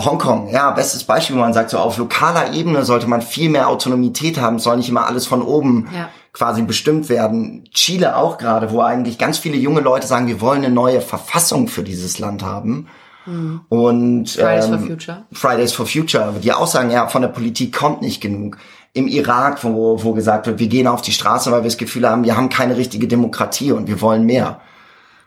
Hongkong, 0.00 0.48
ja, 0.50 0.70
bestes 0.70 1.02
Beispiel, 1.02 1.34
wo 1.34 1.40
man 1.40 1.52
sagt, 1.52 1.70
so 1.70 1.78
auf 1.78 1.98
lokaler 1.98 2.54
Ebene 2.54 2.84
sollte 2.84 3.08
man 3.08 3.20
viel 3.20 3.50
mehr 3.50 3.68
Autonomität 3.68 4.40
haben, 4.40 4.60
soll 4.60 4.76
nicht 4.76 4.88
immer 4.88 5.06
alles 5.06 5.26
von 5.26 5.42
oben 5.42 5.88
ja. 5.92 6.08
quasi 6.32 6.62
bestimmt 6.62 7.08
werden. 7.08 7.64
Chile 7.72 8.16
auch 8.16 8.38
gerade, 8.38 8.70
wo 8.70 8.80
eigentlich 8.80 9.18
ganz 9.18 9.38
viele 9.38 9.56
junge 9.56 9.80
Leute 9.80 10.06
sagen, 10.06 10.28
wir 10.28 10.40
wollen 10.40 10.64
eine 10.64 10.72
neue 10.72 11.00
Verfassung 11.00 11.66
für 11.66 11.82
dieses 11.82 12.20
Land 12.20 12.44
haben. 12.44 12.86
Mhm. 13.28 13.60
Und 13.68 14.30
Fridays 14.30 14.66
ähm, 14.66 14.78
for 14.78 14.86
Future. 14.86 15.24
Fridays 15.32 15.72
for 15.72 15.86
Future, 15.86 16.34
die 16.42 16.52
auch 16.52 16.66
sagen, 16.66 16.90
ja, 16.90 17.06
von 17.08 17.22
der 17.22 17.28
Politik 17.28 17.76
kommt 17.76 18.02
nicht 18.02 18.20
genug. 18.20 18.58
Im 18.94 19.06
Irak, 19.06 19.62
wo, 19.62 20.02
wo 20.02 20.12
gesagt 20.12 20.46
wird, 20.46 20.58
wir 20.58 20.68
gehen 20.68 20.86
auf 20.86 21.02
die 21.02 21.12
Straße, 21.12 21.52
weil 21.52 21.60
wir 21.60 21.68
das 21.68 21.76
Gefühl 21.76 22.08
haben, 22.08 22.24
wir 22.24 22.36
haben 22.36 22.48
keine 22.48 22.76
richtige 22.76 23.06
Demokratie 23.06 23.72
und 23.72 23.86
wir 23.86 24.00
wollen 24.00 24.24
mehr 24.24 24.60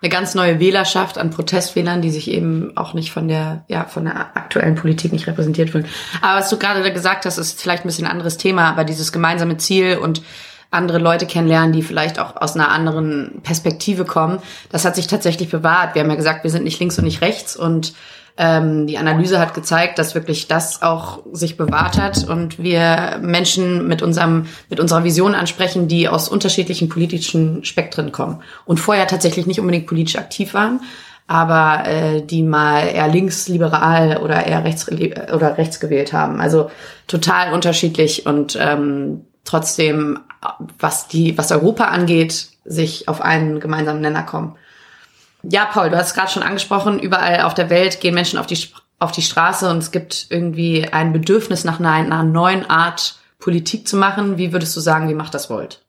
eine 0.02 0.10
ganz 0.10 0.34
neue 0.34 0.60
Wählerschaft 0.60 1.20
an 1.20 1.30
Protestwählern, 1.30 2.02
die 2.02 2.10
sich 2.10 2.30
eben 2.32 2.76
auch 2.76 2.96
nicht 2.96 3.12
von 3.12 3.28
der, 3.28 3.66
ja, 3.68 3.86
von 3.86 4.06
der 4.06 4.36
aktuellen 4.36 4.74
Politik 4.74 5.12
nicht 5.14 5.28
repräsentiert 5.28 5.70
fühlen. 5.70 5.86
Aber 6.22 6.40
was 6.40 6.50
du 6.50 6.58
gerade 6.58 6.92
gesagt 6.92 7.26
hast, 7.26 7.38
ist 7.38 7.62
vielleicht 7.62 7.86
ein 7.86 7.88
bisschen 7.88 8.06
ein 8.06 8.12
anderes 8.12 8.38
Thema, 8.38 8.68
aber 8.70 8.84
dieses 8.84 9.12
gemeinsame 9.12 9.58
Ziel 9.58 9.98
und 9.98 10.24
andere 10.72 10.98
Leute 10.98 11.26
kennenlernen, 11.26 11.74
die 11.74 11.84
vielleicht 11.84 12.18
auch 12.18 12.38
aus 12.38 12.56
einer 12.56 12.70
anderen 12.70 13.42
Perspektive 13.44 14.06
kommen. 14.06 14.40
Das 14.70 14.86
hat 14.86 14.96
sich 14.96 15.08
tatsächlich 15.08 15.50
bewahrt. 15.50 15.94
Wir 15.94 16.02
haben 16.02 16.10
ja 16.10 16.16
gesagt, 16.16 16.44
wir 16.44 16.50
sind 16.50 16.64
nicht 16.64 16.80
links 16.80 16.98
und 16.98 17.04
nicht 17.04 17.22
rechts 17.22 17.56
und 17.56 17.94
ähm, 18.38 18.88
die 18.88 18.98
Analyse 18.98 19.40
hat 19.40 19.54
gezeigt, 19.54 20.00
dass 20.00 20.16
wirklich 20.16 20.48
das 20.48 20.82
auch 20.82 21.20
sich 21.34 21.58
bewahrt 21.58 22.00
hat 22.00 22.28
und 22.28 22.64
wir 22.64 23.20
Menschen 23.22 23.88
mit 23.90 24.02
unserem 24.02 24.46
mit 24.70 24.80
unserer 24.80 25.04
Vision 25.04 25.36
ansprechen, 25.36 25.90
die 25.90 26.08
aus 26.08 26.30
unterschiedlichen 26.30 26.88
politischen 26.88 27.66
Spektren 27.66 28.14
kommen 28.14 28.42
und 28.66 28.80
vorher 28.80 29.08
tatsächlich 29.08 29.48
nicht 29.48 29.60
unbedingt 29.60 29.88
politisch 29.88 30.16
aktiv 30.16 30.54
waren, 30.54 30.80
aber 31.28 31.86
äh, 31.86 32.22
die 32.22 32.44
mal 32.44 32.88
eher 32.88 33.10
linksliberal 33.10 34.18
oder 34.18 34.46
eher 34.46 34.64
rechts 34.64 34.90
oder 34.90 35.58
rechts 35.58 35.82
gewählt 35.82 36.14
haben. 36.14 36.40
Also 36.40 36.72
total 37.08 37.52
unterschiedlich 37.52 38.26
und 38.26 38.58
ähm, 38.60 39.26
trotzdem, 39.44 40.20
was 40.80 41.08
die, 41.08 41.38
was 41.38 41.52
Europa 41.52 41.86
angeht, 41.86 42.50
sich 42.66 43.08
auf 43.08 43.22
einen 43.22 43.60
gemeinsamen 43.60 44.02
Nenner 44.02 44.24
kommen. 44.24 44.56
Ja, 45.44 45.66
Paul, 45.66 45.90
du 45.90 45.98
hast 45.98 46.08
es 46.08 46.14
gerade 46.14 46.32
schon 46.32 46.44
angesprochen, 46.44 47.00
überall 47.00 47.42
auf 47.42 47.54
der 47.54 47.70
Welt 47.70 48.00
gehen 48.00 48.14
Menschen 48.14 48.38
auf 48.38 48.46
die, 48.46 48.60
auf 49.00 49.12
die 49.12 49.24
Straße 49.24 49.70
und 49.70 49.80
es 49.80 49.92
gibt 49.92 50.28
irgendwie 50.30 50.88
ein 50.88 51.14
Bedürfnis 51.14 51.64
nach 51.64 51.80
einer, 51.80 51.92
einer 51.92 52.24
neuen 52.24 52.70
Art 52.70 53.16
Politik 53.40 53.88
zu 53.88 53.98
machen. 53.98 54.38
Wie 54.38 54.54
würdest 54.54 54.76
du 54.76 54.80
sagen, 54.80 55.10
wie 55.10 55.16
macht 55.16 55.34
das 55.34 55.50
Volt? 55.50 55.84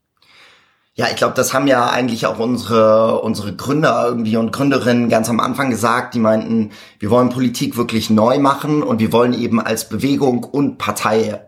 Ja, 0.95 1.07
ich 1.09 1.17
glaube, 1.17 1.35
das 1.35 1.55
haben 1.55 1.67
ja 1.67 1.89
eigentlich 1.89 2.27
auch 2.27 2.39
unsere, 2.39 3.21
unsere 3.23 3.55
Gründer 3.55 4.05
irgendwie 4.07 4.37
und 4.37 4.53
Gründerinnen 4.53 5.09
ganz 5.09 5.31
am 5.31 5.41
Anfang 5.41 5.71
gesagt, 5.71 6.15
die 6.15 6.19
meinten, 6.19 6.71
wir 6.99 7.09
wollen 7.09 7.31
Politik 7.31 7.79
wirklich 7.79 8.11
neu 8.11 8.39
machen 8.39 8.83
und 8.83 9.01
wir 9.01 9.11
wollen 9.11 9.33
eben 9.33 9.59
als 9.59 9.89
Bewegung 9.89 10.45
und 10.45 10.77
Partei 10.77 11.41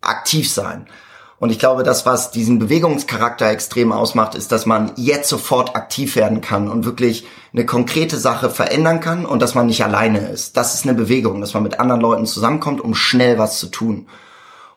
aktiv 0.00 0.50
sein. 0.50 0.86
Und 1.40 1.48
ich 1.48 1.58
glaube, 1.58 1.84
das, 1.84 2.04
was 2.04 2.30
diesen 2.30 2.58
Bewegungscharakter 2.58 3.48
extrem 3.48 3.92
ausmacht, 3.92 4.34
ist, 4.34 4.52
dass 4.52 4.66
man 4.66 4.92
jetzt 4.96 5.30
sofort 5.30 5.74
aktiv 5.74 6.14
werden 6.14 6.42
kann 6.42 6.68
und 6.68 6.84
wirklich 6.84 7.26
eine 7.54 7.64
konkrete 7.64 8.18
Sache 8.18 8.50
verändern 8.50 9.00
kann 9.00 9.24
und 9.24 9.40
dass 9.40 9.54
man 9.54 9.66
nicht 9.66 9.82
alleine 9.82 10.28
ist. 10.28 10.58
Das 10.58 10.74
ist 10.74 10.84
eine 10.84 10.92
Bewegung, 10.92 11.40
dass 11.40 11.54
man 11.54 11.62
mit 11.62 11.80
anderen 11.80 12.02
Leuten 12.02 12.26
zusammenkommt, 12.26 12.82
um 12.82 12.94
schnell 12.94 13.38
was 13.38 13.58
zu 13.58 13.68
tun. 13.68 14.06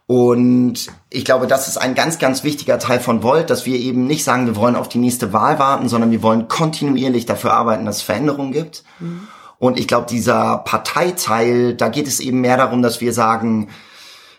Und 0.07 0.87
ich 1.09 1.25
glaube, 1.25 1.47
das 1.47 1.67
ist 1.67 1.77
ein 1.77 1.95
ganz, 1.95 2.17
ganz 2.17 2.45
wichtiger 2.45 2.79
Teil 2.79 3.01
von 3.01 3.23
Volt, 3.23 3.49
dass 3.49 3.65
wir 3.65 3.77
eben 3.77 4.07
nicht 4.07 4.23
sagen, 4.23 4.45
wir 4.45 4.55
wollen 4.55 4.77
auf 4.77 4.87
die 4.87 4.99
nächste 4.99 5.33
Wahl 5.33 5.59
warten, 5.59 5.89
sondern 5.89 6.11
wir 6.11 6.23
wollen 6.23 6.47
kontinuierlich 6.47 7.25
dafür 7.25 7.53
arbeiten, 7.53 7.85
dass 7.85 7.97
es 7.97 8.01
Veränderungen 8.03 8.53
gibt. 8.53 8.85
Mhm. 8.99 9.27
Und 9.59 9.77
ich 9.77 9.87
glaube, 9.87 10.07
dieser 10.09 10.59
Parteiteil, 10.59 11.73
da 11.73 11.89
geht 11.89 12.07
es 12.07 12.21
eben 12.21 12.39
mehr 12.39 12.55
darum, 12.55 12.81
dass 12.81 13.01
wir 13.01 13.11
sagen, 13.11 13.67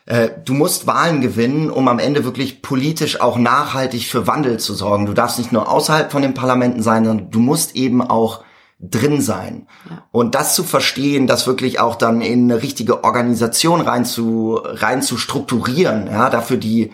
äh, 0.07 0.29
du 0.45 0.53
musst 0.53 0.87
Wahlen 0.87 1.21
gewinnen, 1.21 1.71
um 1.71 1.89
am 1.89 1.99
Ende 1.99 2.25
wirklich 2.25 2.61
politisch 2.61 3.21
auch 3.21 3.39
nachhaltig 3.39 4.07
für 4.07 4.27
Wandel 4.27 4.59
zu 4.59 4.75
sorgen. 4.75 5.07
Du 5.07 5.15
darfst 5.15 5.39
nicht 5.39 5.53
nur 5.53 5.71
außerhalb 5.71 6.13
von 6.13 6.23
den 6.23 6.35
Parlamenten 6.35 6.83
sein, 6.83 7.05
sondern 7.05 7.31
du 7.31 7.39
musst 7.39 7.75
eben 7.75 8.03
auch 8.03 8.45
drin 8.81 9.23
sein. 9.23 9.67
Ja. 9.89 10.05
Und 10.13 10.35
das 10.35 10.55
zu 10.55 10.63
verstehen, 10.63 11.27
das 11.27 11.47
wirklich 11.47 11.81
auch 11.81 11.97
dann 11.97 12.21
in 12.21 12.51
eine 12.51 12.63
richtige 12.63 13.03
Organisation 13.03 13.81
rein 13.81 14.05
zu, 14.05 14.61
rein 14.63 15.01
zu 15.01 15.17
strukturieren, 15.17 16.07
ja, 16.07 16.29
dafür 16.29 16.59
die, 16.59 16.93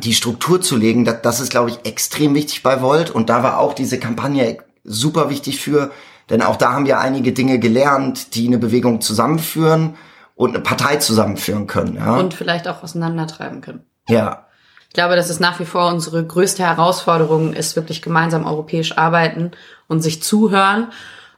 die 0.00 0.14
Struktur 0.14 0.60
zu 0.60 0.76
legen, 0.76 1.04
das, 1.04 1.22
das 1.22 1.40
ist, 1.40 1.50
glaube 1.50 1.70
ich, 1.70 1.80
extrem 1.84 2.34
wichtig 2.34 2.62
bei 2.62 2.82
Volt. 2.82 3.10
Und 3.10 3.30
da 3.30 3.42
war 3.42 3.58
auch 3.58 3.74
diese 3.74 3.98
Kampagne 3.98 4.58
super 4.84 5.28
wichtig 5.28 5.60
für, 5.60 5.90
denn 6.28 6.42
auch 6.42 6.56
da 6.56 6.72
haben 6.72 6.86
wir 6.86 7.00
einige 7.00 7.32
Dinge 7.32 7.58
gelernt, 7.58 8.36
die 8.36 8.46
eine 8.46 8.58
Bewegung 8.58 9.00
zusammenführen 9.00 9.94
und 10.40 10.54
eine 10.54 10.60
Partei 10.60 10.96
zusammenführen 10.96 11.66
können. 11.66 11.96
Ja. 11.96 12.16
Und 12.16 12.32
vielleicht 12.32 12.66
auch 12.66 12.82
auseinandertreiben 12.82 13.60
können. 13.60 13.84
Ja. 14.08 14.46
Ich 14.88 14.94
glaube, 14.94 15.14
das 15.14 15.28
ist 15.28 15.38
nach 15.38 15.60
wie 15.60 15.66
vor 15.66 15.88
unsere 15.88 16.24
größte 16.24 16.62
Herausforderung, 16.62 17.52
ist 17.52 17.76
wirklich 17.76 18.00
gemeinsam 18.00 18.46
europäisch 18.46 18.96
arbeiten 18.96 19.50
und 19.86 20.00
sich 20.00 20.22
zuhören 20.22 20.88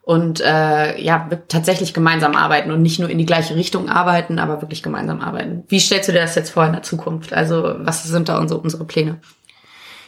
und 0.03 0.41
äh, 0.41 1.01
ja 1.01 1.29
tatsächlich 1.49 1.95
gemeinsam 1.95 2.37
arbeiten 2.37 2.71
und 2.71 2.81
nicht 2.81 3.01
nur 3.01 3.11
in 3.11 3.19
die 3.19 3.27
gleiche 3.27 3.57
Richtung 3.57 3.89
arbeiten, 3.89 4.39
aber 4.39 4.63
wirklich 4.63 4.85
gemeinsam 4.85 5.21
arbeiten. 5.21 5.65
Wie 5.67 5.81
stellst 5.81 6.09
du 6.09 6.13
dir 6.13 6.21
das 6.21 6.37
jetzt 6.37 6.51
vor 6.51 6.65
in 6.65 6.73
der 6.73 6.85
Zukunft? 6.85 7.33
Also 7.33 7.75
was 7.79 8.05
sind 8.05 8.29
da 8.29 8.39
unsere, 8.39 8.61
unsere 8.61 8.85
Pläne? 8.85 9.19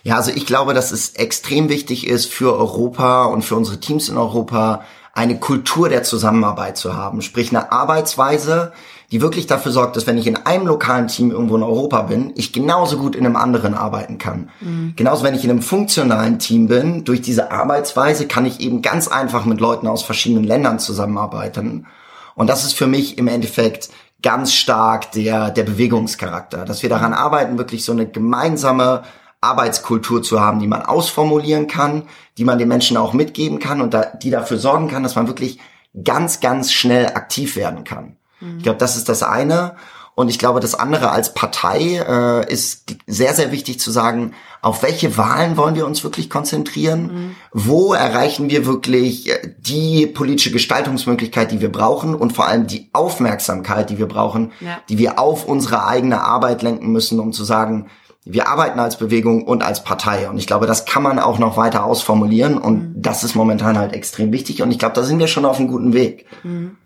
Ja, 0.04 0.18
also 0.18 0.30
ich 0.30 0.46
glaube, 0.46 0.72
dass 0.72 0.92
es 0.92 1.16
extrem 1.16 1.68
wichtig 1.68 2.06
ist 2.06 2.32
für 2.32 2.56
Europa 2.56 3.24
und 3.24 3.42
für 3.42 3.56
unsere 3.56 3.80
Teams 3.80 4.08
in 4.08 4.16
Europa, 4.16 4.84
eine 5.14 5.38
Kultur 5.38 5.88
der 5.88 6.02
Zusammenarbeit 6.02 6.76
zu 6.76 6.97
haben, 6.97 7.23
sprich 7.23 7.50
eine 7.50 7.71
Arbeitsweise, 7.71 8.73
die 9.12 9.21
wirklich 9.21 9.47
dafür 9.47 9.71
sorgt, 9.71 9.97
dass 9.97 10.09
wenn 10.09 10.18
ich 10.18 10.26
in 10.26 10.37
einem 10.37 10.66
lokalen 10.66 11.06
Team 11.06 11.30
irgendwo 11.30 11.56
in 11.56 11.62
Europa 11.62 12.02
bin, 12.02 12.33
ich 12.35 12.52
genauso 12.52 12.99
gut 12.99 13.14
in 13.14 13.25
einem 13.25 13.37
anderen 13.37 13.75
arbeiten 13.75 14.18
kann. 14.18 14.50
Mhm. 14.61 14.94
Genauso 14.97 15.23
wenn 15.23 15.35
ich 15.35 15.44
in 15.44 15.50
einem 15.50 15.62
funktionalen 15.62 16.40
Team 16.40 16.66
bin, 16.66 17.04
durch 17.04 17.23
diese 17.23 17.52
Arbeitsweise 17.52 18.26
kann 18.26 18.44
ich 18.44 18.59
eben 18.59 18.83
ganz 18.83 19.06
einfach 19.06 19.44
mit 19.44 19.61
Leuten 19.61 19.87
aus 19.87 20.02
verschiedenen 20.02 20.44
Ländern 20.44 20.80
zusammenarbeiten. 20.80 21.87
Und 22.35 22.50
das 22.50 22.64
ist 22.64 22.75
für 22.75 22.88
mich 22.88 23.16
im 23.16 23.28
Endeffekt 23.28 23.90
ganz 24.21 24.52
stark 24.52 25.12
der, 25.12 25.50
der 25.50 25.62
Bewegungscharakter, 25.62 26.64
dass 26.64 26.83
wir 26.83 26.88
daran 26.88 27.12
arbeiten, 27.12 27.59
wirklich 27.59 27.85
so 27.85 27.92
eine 27.92 28.09
gemeinsame 28.09 29.02
Arbeitskultur 29.44 30.22
zu 30.22 30.40
haben, 30.40 30.58
die 30.58 30.66
man 30.66 30.82
ausformulieren 30.82 31.66
kann, 31.66 32.02
die 32.38 32.44
man 32.44 32.58
den 32.58 32.68
Menschen 32.68 32.96
auch 32.96 33.12
mitgeben 33.12 33.58
kann 33.58 33.80
und 33.80 33.94
da, 33.94 34.04
die 34.04 34.30
dafür 34.30 34.58
sorgen 34.58 34.88
kann, 34.88 35.02
dass 35.02 35.16
man 35.16 35.28
wirklich 35.28 35.58
ganz, 36.02 36.40
ganz 36.40 36.72
schnell 36.72 37.06
aktiv 37.06 37.56
werden 37.56 37.84
kann. 37.84 38.16
Mhm. 38.40 38.58
Ich 38.58 38.62
glaube, 38.64 38.78
das 38.78 38.96
ist 38.96 39.08
das 39.08 39.22
eine. 39.22 39.76
Und 40.16 40.28
ich 40.28 40.38
glaube, 40.38 40.60
das 40.60 40.76
andere 40.76 41.10
als 41.10 41.34
Partei 41.34 41.98
äh, 41.98 42.52
ist 42.52 42.94
sehr, 43.06 43.34
sehr 43.34 43.50
wichtig 43.50 43.80
zu 43.80 43.90
sagen, 43.90 44.32
auf 44.62 44.84
welche 44.84 45.16
Wahlen 45.16 45.56
wollen 45.56 45.74
wir 45.74 45.86
uns 45.86 46.04
wirklich 46.04 46.30
konzentrieren? 46.30 47.02
Mhm. 47.02 47.36
Wo 47.52 47.94
erreichen 47.94 48.48
wir 48.48 48.64
wirklich 48.64 49.28
äh, 49.28 49.54
die 49.58 50.06
politische 50.06 50.52
Gestaltungsmöglichkeit, 50.52 51.50
die 51.50 51.60
wir 51.60 51.72
brauchen 51.72 52.14
und 52.14 52.32
vor 52.32 52.46
allem 52.46 52.68
die 52.68 52.90
Aufmerksamkeit, 52.92 53.90
die 53.90 53.98
wir 53.98 54.06
brauchen, 54.06 54.52
ja. 54.60 54.78
die 54.88 54.98
wir 54.98 55.18
auf 55.18 55.46
unsere 55.46 55.84
eigene 55.84 56.22
Arbeit 56.22 56.62
lenken 56.62 56.92
müssen, 56.92 57.18
um 57.18 57.32
zu 57.32 57.42
sagen, 57.42 57.90
wir 58.24 58.48
arbeiten 58.48 58.80
als 58.80 58.96
Bewegung 58.96 59.44
und 59.44 59.62
als 59.62 59.84
Partei. 59.84 60.28
Und 60.28 60.38
ich 60.38 60.46
glaube, 60.46 60.66
das 60.66 60.86
kann 60.86 61.02
man 61.02 61.18
auch 61.18 61.38
noch 61.38 61.56
weiter 61.56 61.84
ausformulieren. 61.84 62.56
Und 62.56 62.96
mhm. 62.96 63.02
das 63.02 63.22
ist 63.22 63.34
momentan 63.34 63.78
halt 63.78 63.92
extrem 63.92 64.32
wichtig. 64.32 64.62
Und 64.62 64.70
ich 64.70 64.78
glaube, 64.78 64.94
da 64.94 65.02
sind 65.02 65.18
wir 65.18 65.28
schon 65.28 65.44
auf 65.44 65.58
einem 65.58 65.68
guten 65.68 65.92
Weg. 65.92 66.26
Mhm. 66.42 66.76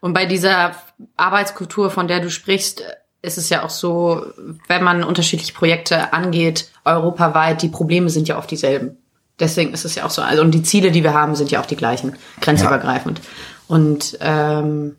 Und 0.00 0.12
bei 0.12 0.26
dieser 0.26 0.72
Arbeitskultur, 1.16 1.90
von 1.90 2.08
der 2.08 2.20
du 2.20 2.30
sprichst, 2.30 2.82
ist 3.22 3.38
es 3.38 3.48
ja 3.48 3.64
auch 3.64 3.70
so, 3.70 4.26
wenn 4.68 4.84
man 4.84 5.02
unterschiedliche 5.02 5.54
Projekte 5.54 6.12
angeht, 6.12 6.70
europaweit, 6.84 7.62
die 7.62 7.68
Probleme 7.68 8.10
sind 8.10 8.28
ja 8.28 8.38
oft 8.38 8.50
dieselben. 8.50 8.98
Deswegen 9.40 9.72
ist 9.72 9.84
es 9.84 9.94
ja 9.94 10.04
auch 10.04 10.10
so. 10.10 10.22
Also, 10.22 10.42
und 10.42 10.52
die 10.52 10.62
Ziele, 10.62 10.90
die 10.90 11.02
wir 11.02 11.14
haben, 11.14 11.34
sind 11.34 11.50
ja 11.50 11.60
auch 11.60 11.66
die 11.66 11.76
gleichen, 11.76 12.16
grenzübergreifend. 12.40 13.18
Ja. 13.18 13.24
Und 13.68 14.18
ähm, 14.20 14.96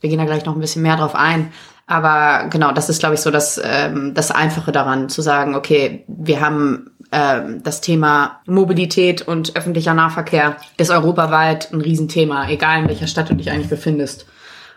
wir 0.00 0.10
gehen 0.10 0.18
da 0.18 0.24
gleich 0.24 0.44
noch 0.44 0.54
ein 0.54 0.60
bisschen 0.60 0.82
mehr 0.82 0.96
drauf 0.96 1.14
ein. 1.14 1.52
Aber 1.92 2.48
genau, 2.48 2.72
das 2.72 2.88
ist, 2.88 3.00
glaube 3.00 3.16
ich, 3.16 3.20
so 3.20 3.30
das, 3.30 3.60
ähm, 3.62 4.14
das 4.14 4.30
Einfache 4.30 4.72
daran, 4.72 5.10
zu 5.10 5.20
sagen, 5.20 5.54
okay, 5.54 6.06
wir 6.08 6.40
haben 6.40 6.90
ähm, 7.12 7.62
das 7.62 7.82
Thema 7.82 8.40
Mobilität 8.46 9.20
und 9.20 9.54
öffentlicher 9.56 9.92
Nahverkehr 9.92 10.56
ist 10.78 10.90
europaweit 10.90 11.70
ein 11.70 11.82
Riesenthema, 11.82 12.48
egal 12.48 12.80
in 12.80 12.88
welcher 12.88 13.08
Stadt 13.08 13.28
du 13.28 13.34
dich 13.34 13.50
eigentlich 13.50 13.68
befindest. 13.68 14.24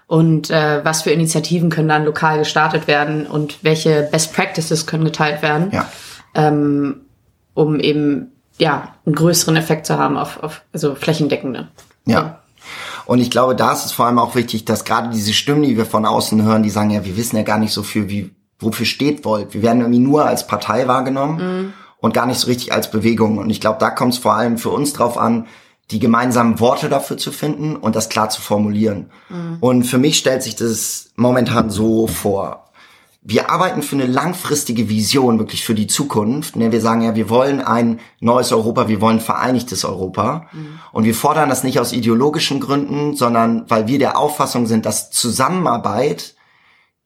Und 0.08 0.50
äh, 0.50 0.84
was 0.84 1.04
für 1.04 1.12
Initiativen 1.12 1.70
können 1.70 1.88
dann 1.88 2.04
lokal 2.04 2.40
gestartet 2.40 2.86
werden 2.86 3.28
und 3.28 3.64
welche 3.64 4.10
Best 4.12 4.34
Practices 4.34 4.86
können 4.86 5.06
geteilt 5.06 5.42
werden, 5.42 5.70
ja. 5.72 5.90
ähm, 6.34 7.06
um 7.54 7.80
eben 7.80 8.34
ja 8.58 8.94
einen 9.06 9.16
größeren 9.16 9.56
Effekt 9.56 9.86
zu 9.86 9.98
haben 9.98 10.18
auf, 10.18 10.44
auf 10.44 10.64
also 10.74 10.96
flächendeckende. 10.96 11.70
ja. 12.06 12.20
ja. 12.20 12.40
Und 13.06 13.20
ich 13.20 13.30
glaube, 13.30 13.56
da 13.56 13.72
ist 13.74 13.86
es 13.86 13.92
vor 13.92 14.06
allem 14.06 14.20
auch 14.20 14.36
wichtig, 14.36 14.66
dass 14.66 14.86
gerade 14.86 15.10
diese 15.10 15.34
Stimmen, 15.34 15.64
die 15.64 15.78
wir 15.78 15.86
von 15.86 16.06
außen 16.06 16.42
hören, 16.44 16.64
die 16.64 16.70
sagen, 16.70 16.90
ja, 16.90 17.06
wir 17.06 17.18
wissen 17.18 17.38
ja 17.38 17.44
gar 17.44 17.60
nicht 17.60 17.74
so 17.74 17.84
viel, 17.84 18.10
wie, 18.10 18.32
wofür 18.60 18.86
steht 18.86 19.26
Volt. 19.26 19.54
Wir 19.54 19.62
werden 19.62 19.82
irgendwie 19.82 20.00
nur 20.00 20.26
als 20.26 20.48
Partei 20.48 20.88
wahrgenommen 20.88 21.38
mhm. 21.38 21.74
und 22.00 22.14
gar 22.14 22.26
nicht 22.26 22.40
so 22.40 22.48
richtig 22.48 22.74
als 22.74 22.90
Bewegung. 22.90 23.38
Und 23.38 23.50
ich 23.50 23.62
glaube, 23.62 23.78
da 23.80 23.90
kommt 23.90 24.14
es 24.14 24.20
vor 24.20 24.34
allem 24.34 24.58
für 24.58 24.70
uns 24.70 24.94
drauf 24.94 25.18
an, 25.18 25.48
die 25.92 26.00
gemeinsamen 26.00 26.60
Worte 26.60 26.90
dafür 26.90 27.18
zu 27.18 27.32
finden 27.32 27.76
und 27.76 27.96
das 27.96 28.10
klar 28.10 28.30
zu 28.30 28.42
formulieren. 28.42 29.12
Mhm. 29.30 29.58
Und 29.60 29.84
für 29.84 30.00
mich 30.00 30.18
stellt 30.18 30.42
sich 30.42 30.56
das 30.56 31.12
momentan 31.16 31.70
so 31.70 32.08
vor 32.08 32.65
wir 33.28 33.50
arbeiten 33.50 33.82
für 33.82 33.96
eine 33.96 34.06
langfristige 34.06 34.88
Vision, 34.88 35.40
wirklich 35.40 35.66
für 35.66 35.74
die 35.74 35.88
Zukunft. 35.88 36.60
Wir 36.60 36.80
sagen 36.80 37.02
ja, 37.02 37.16
wir 37.16 37.28
wollen 37.28 37.60
ein 37.60 38.00
neues 38.20 38.52
Europa, 38.52 38.88
wir 38.88 39.02
wollen 39.02 39.18
ein 39.18 39.22
vereinigtes 39.22 39.84
Europa. 39.84 40.48
Mhm. 40.54 40.80
Und 40.92 41.06
wir 41.06 41.16
fordern 41.16 41.50
das 41.50 41.64
nicht 41.64 41.80
aus 41.80 41.92
ideologischen 41.92 42.60
Gründen, 42.60 43.16
sondern 43.16 43.68
weil 43.68 43.88
wir 43.88 43.98
der 43.98 44.20
Auffassung 44.20 44.68
sind, 44.68 44.86
dass 44.86 45.10
Zusammenarbeit 45.10 46.36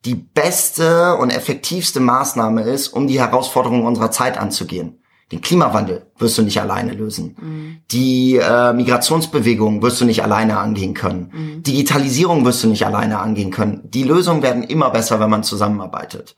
die 0.03 0.15
beste 0.15 1.15
und 1.15 1.29
effektivste 1.29 2.01
Maßnahme 2.01 2.63
ist, 2.63 2.89
um 2.89 3.07
die 3.07 3.19
Herausforderungen 3.19 3.85
unserer 3.85 4.11
Zeit 4.11 4.37
anzugehen. 4.37 4.98
Den 5.31 5.41
Klimawandel 5.41 6.07
wirst 6.17 6.37
du 6.37 6.41
nicht 6.41 6.59
alleine 6.59 6.93
lösen. 6.93 7.35
Mhm. 7.39 7.77
Die 7.91 8.37
äh, 8.37 8.73
Migrationsbewegung 8.73 9.81
wirst 9.83 10.01
du 10.01 10.05
nicht 10.05 10.23
alleine 10.23 10.57
angehen 10.57 10.95
können. 10.95 11.31
Mhm. 11.31 11.63
Digitalisierung 11.63 12.45
wirst 12.45 12.63
du 12.63 12.67
nicht 12.67 12.85
alleine 12.85 13.19
angehen 13.19 13.51
können. 13.51 13.81
Die 13.83 14.03
Lösungen 14.03 14.41
werden 14.41 14.63
immer 14.63 14.89
besser, 14.89 15.19
wenn 15.19 15.29
man 15.29 15.43
zusammenarbeitet. 15.43 16.35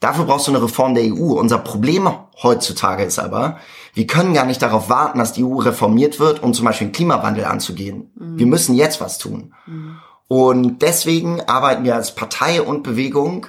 Dafür 0.00 0.24
brauchst 0.24 0.46
du 0.46 0.52
eine 0.52 0.62
Reform 0.62 0.94
der 0.94 1.04
EU. 1.04 1.38
Unser 1.38 1.58
Problem 1.58 2.08
heutzutage 2.42 3.04
ist 3.04 3.18
aber, 3.18 3.58
wir 3.92 4.06
können 4.06 4.32
gar 4.32 4.46
nicht 4.46 4.62
darauf 4.62 4.88
warten, 4.88 5.18
dass 5.18 5.34
die 5.34 5.44
EU 5.44 5.58
reformiert 5.58 6.18
wird, 6.18 6.42
um 6.42 6.54
zum 6.54 6.64
Beispiel 6.64 6.88
den 6.88 6.94
Klimawandel 6.94 7.44
anzugehen. 7.44 8.10
Mhm. 8.14 8.38
Wir 8.38 8.46
müssen 8.46 8.74
jetzt 8.74 9.02
was 9.02 9.18
tun. 9.18 9.52
Mhm. 9.66 9.96
Und 10.28 10.80
deswegen 10.80 11.42
arbeiten 11.42 11.84
wir 11.84 11.96
als 11.96 12.14
Partei 12.14 12.62
und 12.62 12.82
Bewegung 12.82 13.46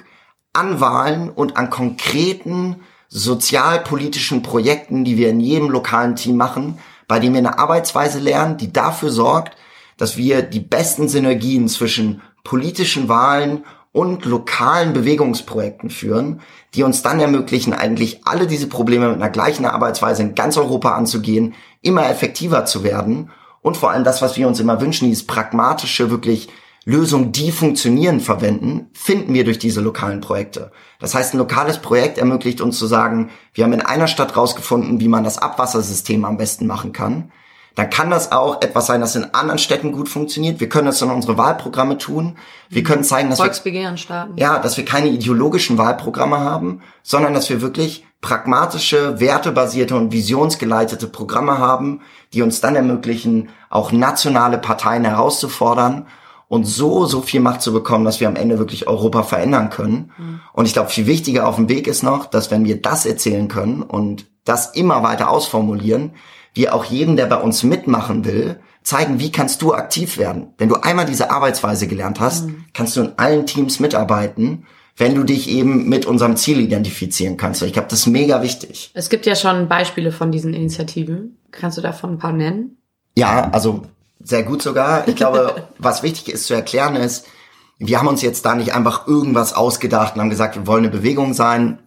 an 0.52 0.80
Wahlen 0.80 1.30
und 1.30 1.56
an 1.56 1.70
konkreten 1.70 2.80
sozialpolitischen 3.12 4.42
Projekten, 4.42 5.04
die 5.04 5.18
wir 5.18 5.28
in 5.28 5.38
jedem 5.38 5.68
lokalen 5.68 6.16
Team 6.16 6.36
machen, 6.36 6.78
bei 7.06 7.20
denen 7.20 7.34
wir 7.34 7.40
eine 7.40 7.58
Arbeitsweise 7.58 8.18
lernen, 8.18 8.56
die 8.56 8.72
dafür 8.72 9.10
sorgt, 9.10 9.56
dass 9.98 10.16
wir 10.16 10.40
die 10.40 10.60
besten 10.60 11.08
Synergien 11.08 11.68
zwischen 11.68 12.22
politischen 12.42 13.10
Wahlen 13.10 13.64
und 13.92 14.24
lokalen 14.24 14.94
Bewegungsprojekten 14.94 15.90
führen, 15.90 16.40
die 16.74 16.82
uns 16.82 17.02
dann 17.02 17.20
ermöglichen, 17.20 17.74
eigentlich 17.74 18.22
alle 18.24 18.46
diese 18.46 18.66
Probleme 18.66 19.08
mit 19.08 19.16
einer 19.16 19.28
gleichen 19.28 19.66
Arbeitsweise 19.66 20.22
in 20.22 20.34
ganz 20.34 20.56
Europa 20.56 20.94
anzugehen, 20.94 21.54
immer 21.82 22.08
effektiver 22.08 22.64
zu 22.64 22.82
werden. 22.82 23.30
Und 23.60 23.76
vor 23.76 23.90
allem 23.90 24.04
das, 24.04 24.22
was 24.22 24.38
wir 24.38 24.48
uns 24.48 24.58
immer 24.58 24.80
wünschen, 24.80 25.08
dieses 25.08 25.26
pragmatische, 25.26 26.10
wirklich 26.10 26.48
Lösungen, 26.84 27.32
die 27.32 27.52
funktionieren, 27.52 28.20
verwenden, 28.20 28.90
finden 28.92 29.34
wir 29.34 29.44
durch 29.44 29.58
diese 29.58 29.80
lokalen 29.80 30.20
Projekte. 30.20 30.72
Das 30.98 31.14
heißt, 31.14 31.34
ein 31.34 31.38
lokales 31.38 31.78
Projekt 31.78 32.18
ermöglicht 32.18 32.60
uns 32.60 32.78
zu 32.78 32.86
sagen, 32.86 33.30
wir 33.54 33.64
haben 33.64 33.72
in 33.72 33.82
einer 33.82 34.08
Stadt 34.08 34.36
rausgefunden, 34.36 35.00
wie 35.00 35.08
man 35.08 35.24
das 35.24 35.38
Abwassersystem 35.38 36.24
am 36.24 36.36
besten 36.36 36.66
machen 36.66 36.92
kann 36.92 37.30
dann 37.74 37.88
kann 37.90 38.10
das 38.10 38.32
auch 38.32 38.60
etwas 38.60 38.86
sein, 38.86 39.00
das 39.00 39.16
in 39.16 39.32
anderen 39.34 39.58
Städten 39.58 39.92
gut 39.92 40.08
funktioniert. 40.08 40.60
Wir 40.60 40.68
können 40.68 40.86
das 40.86 41.00
in 41.00 41.10
unsere 41.10 41.38
Wahlprogramme 41.38 41.96
tun. 41.98 42.36
Wir 42.68 42.82
können 42.82 43.04
zeigen, 43.04 43.30
dass 43.30 43.38
Volksbegehren 43.38 43.94
wir, 43.94 43.98
starten. 43.98 44.36
ja, 44.36 44.58
dass 44.58 44.76
wir 44.76 44.84
keine 44.84 45.08
ideologischen 45.08 45.78
Wahlprogramme 45.78 46.38
haben, 46.38 46.82
sondern 47.02 47.32
dass 47.32 47.48
wir 47.48 47.62
wirklich 47.62 48.04
pragmatische, 48.20 49.20
wertebasierte 49.20 49.96
und 49.96 50.12
visionsgeleitete 50.12 51.06
Programme 51.06 51.58
haben, 51.58 52.02
die 52.34 52.42
uns 52.42 52.60
dann 52.60 52.76
ermöglichen, 52.76 53.48
auch 53.68 53.90
nationale 53.90 54.58
Parteien 54.58 55.04
herauszufordern 55.04 56.06
und 56.52 56.64
so, 56.64 57.06
so 57.06 57.22
viel 57.22 57.40
Macht 57.40 57.62
zu 57.62 57.72
bekommen, 57.72 58.04
dass 58.04 58.20
wir 58.20 58.28
am 58.28 58.36
Ende 58.36 58.58
wirklich 58.58 58.86
Europa 58.86 59.22
verändern 59.22 59.70
können. 59.70 60.12
Mhm. 60.18 60.40
Und 60.52 60.66
ich 60.66 60.74
glaube, 60.74 60.90
viel 60.90 61.06
wichtiger 61.06 61.48
auf 61.48 61.56
dem 61.56 61.70
Weg 61.70 61.86
ist 61.86 62.02
noch, 62.02 62.26
dass 62.26 62.50
wenn 62.50 62.66
wir 62.66 62.82
das 62.82 63.06
erzählen 63.06 63.48
können 63.48 63.80
und 63.80 64.26
das 64.44 64.66
immer 64.74 65.02
weiter 65.02 65.30
ausformulieren, 65.30 66.10
wir 66.52 66.74
auch 66.74 66.84
jedem, 66.84 67.16
der 67.16 67.24
bei 67.24 67.36
uns 67.36 67.62
mitmachen 67.62 68.26
will, 68.26 68.60
zeigen, 68.82 69.18
wie 69.18 69.32
kannst 69.32 69.62
du 69.62 69.72
aktiv 69.72 70.18
werden. 70.18 70.48
Wenn 70.58 70.68
du 70.68 70.74
einmal 70.74 71.06
diese 71.06 71.30
Arbeitsweise 71.30 71.86
gelernt 71.86 72.20
hast, 72.20 72.48
mhm. 72.48 72.66
kannst 72.74 72.98
du 72.98 73.00
in 73.00 73.12
allen 73.16 73.46
Teams 73.46 73.80
mitarbeiten, 73.80 74.66
wenn 74.98 75.14
du 75.14 75.24
dich 75.24 75.48
eben 75.48 75.88
mit 75.88 76.04
unserem 76.04 76.36
Ziel 76.36 76.60
identifizieren 76.60 77.38
kannst. 77.38 77.62
Ich 77.62 77.72
glaube, 77.72 77.88
das 77.88 78.00
ist 78.00 78.08
mega 78.08 78.42
wichtig. 78.42 78.90
Es 78.92 79.08
gibt 79.08 79.24
ja 79.24 79.36
schon 79.36 79.68
Beispiele 79.68 80.12
von 80.12 80.30
diesen 80.30 80.52
Initiativen. 80.52 81.38
Kannst 81.50 81.78
du 81.78 81.80
davon 81.80 82.10
ein 82.10 82.18
paar 82.18 82.34
nennen? 82.34 82.76
Ja, 83.16 83.48
also 83.52 83.84
sehr 84.22 84.42
gut 84.42 84.62
sogar. 84.62 85.06
Ich 85.08 85.16
glaube, 85.16 85.68
was 85.78 86.02
wichtig 86.02 86.32
ist 86.32 86.46
zu 86.46 86.54
erklären 86.54 86.96
ist, 86.96 87.26
wir 87.78 87.98
haben 87.98 88.08
uns 88.08 88.22
jetzt 88.22 88.44
da 88.44 88.54
nicht 88.54 88.74
einfach 88.74 89.06
irgendwas 89.08 89.54
ausgedacht 89.54 90.14
und 90.14 90.20
haben 90.20 90.30
gesagt, 90.30 90.54
wir 90.54 90.66
wollen 90.66 90.84
eine 90.84 90.92
Bewegung 90.92 91.34
sein, 91.34 91.80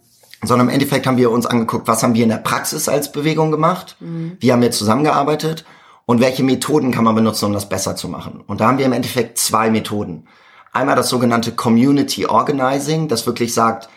sondern 0.44 0.68
im 0.68 0.74
Endeffekt 0.74 1.08
haben 1.08 1.18
wir 1.18 1.32
uns 1.32 1.46
angeguckt, 1.46 1.88
was 1.88 2.04
haben 2.04 2.15
wir 2.15 2.24
in 2.24 2.30
der 2.30 2.38
Praxis 2.38 2.89
als 2.89 3.12
Bewegung 3.12 3.51
gemacht, 3.51 3.96
mhm. 4.00 4.38
wie 4.39 4.51
haben 4.51 4.62
wir 4.62 4.72
zusammengearbeitet 4.72 5.65
und 6.06 6.20
welche 6.20 6.44
Methoden 6.44 6.92
kann 6.92 7.06
man 7.06 7.15
benutzen, 7.15 7.46
um 7.46 7.54
das 7.54 7.70
besser 7.70 7.96
zu 7.96 8.10
machen. 8.10 8.44
Und 8.46 8.62
da 8.62 8.68
haben 8.68 8.77
wir 8.77 8.86
im 8.86 8.94
Endeffekt 8.94 9.38
zwei 9.38 9.70
Methoden. 9.70 10.27
Einmal 10.74 10.96
das 10.98 11.10
sogenannte 11.10 11.54
Community 11.54 12.25
Organizing, 12.25 13.08
das 13.08 13.25
wirklich 13.25 13.54
sagt, 13.54 13.89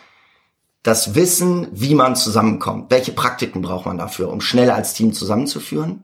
das 0.81 1.13
Wissen, 1.13 1.67
wie 1.71 1.93
man 1.93 2.15
zusammenkommt, 2.15 2.89
welche 2.89 3.11
Praktiken 3.11 3.61
braucht 3.61 3.85
man 3.85 3.97
dafür, 3.97 4.29
um 4.31 4.39
schnell 4.39 4.71
als 4.71 4.93
Team 4.93 5.11
zusammenzuführen. 5.11 6.03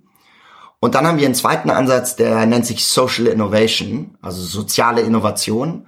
Und 0.86 0.94
dann 0.94 1.08
haben 1.08 1.18
wir 1.18 1.26
einen 1.26 1.34
zweiten 1.34 1.72
Ansatz, 1.72 2.16
der 2.16 2.46
nennt 2.46 2.68
sich 2.68 2.86
Social 2.86 3.26
Innovation, 3.26 4.20
also 4.22 4.44
soziale 4.44 5.02
Innovation. 5.02 5.88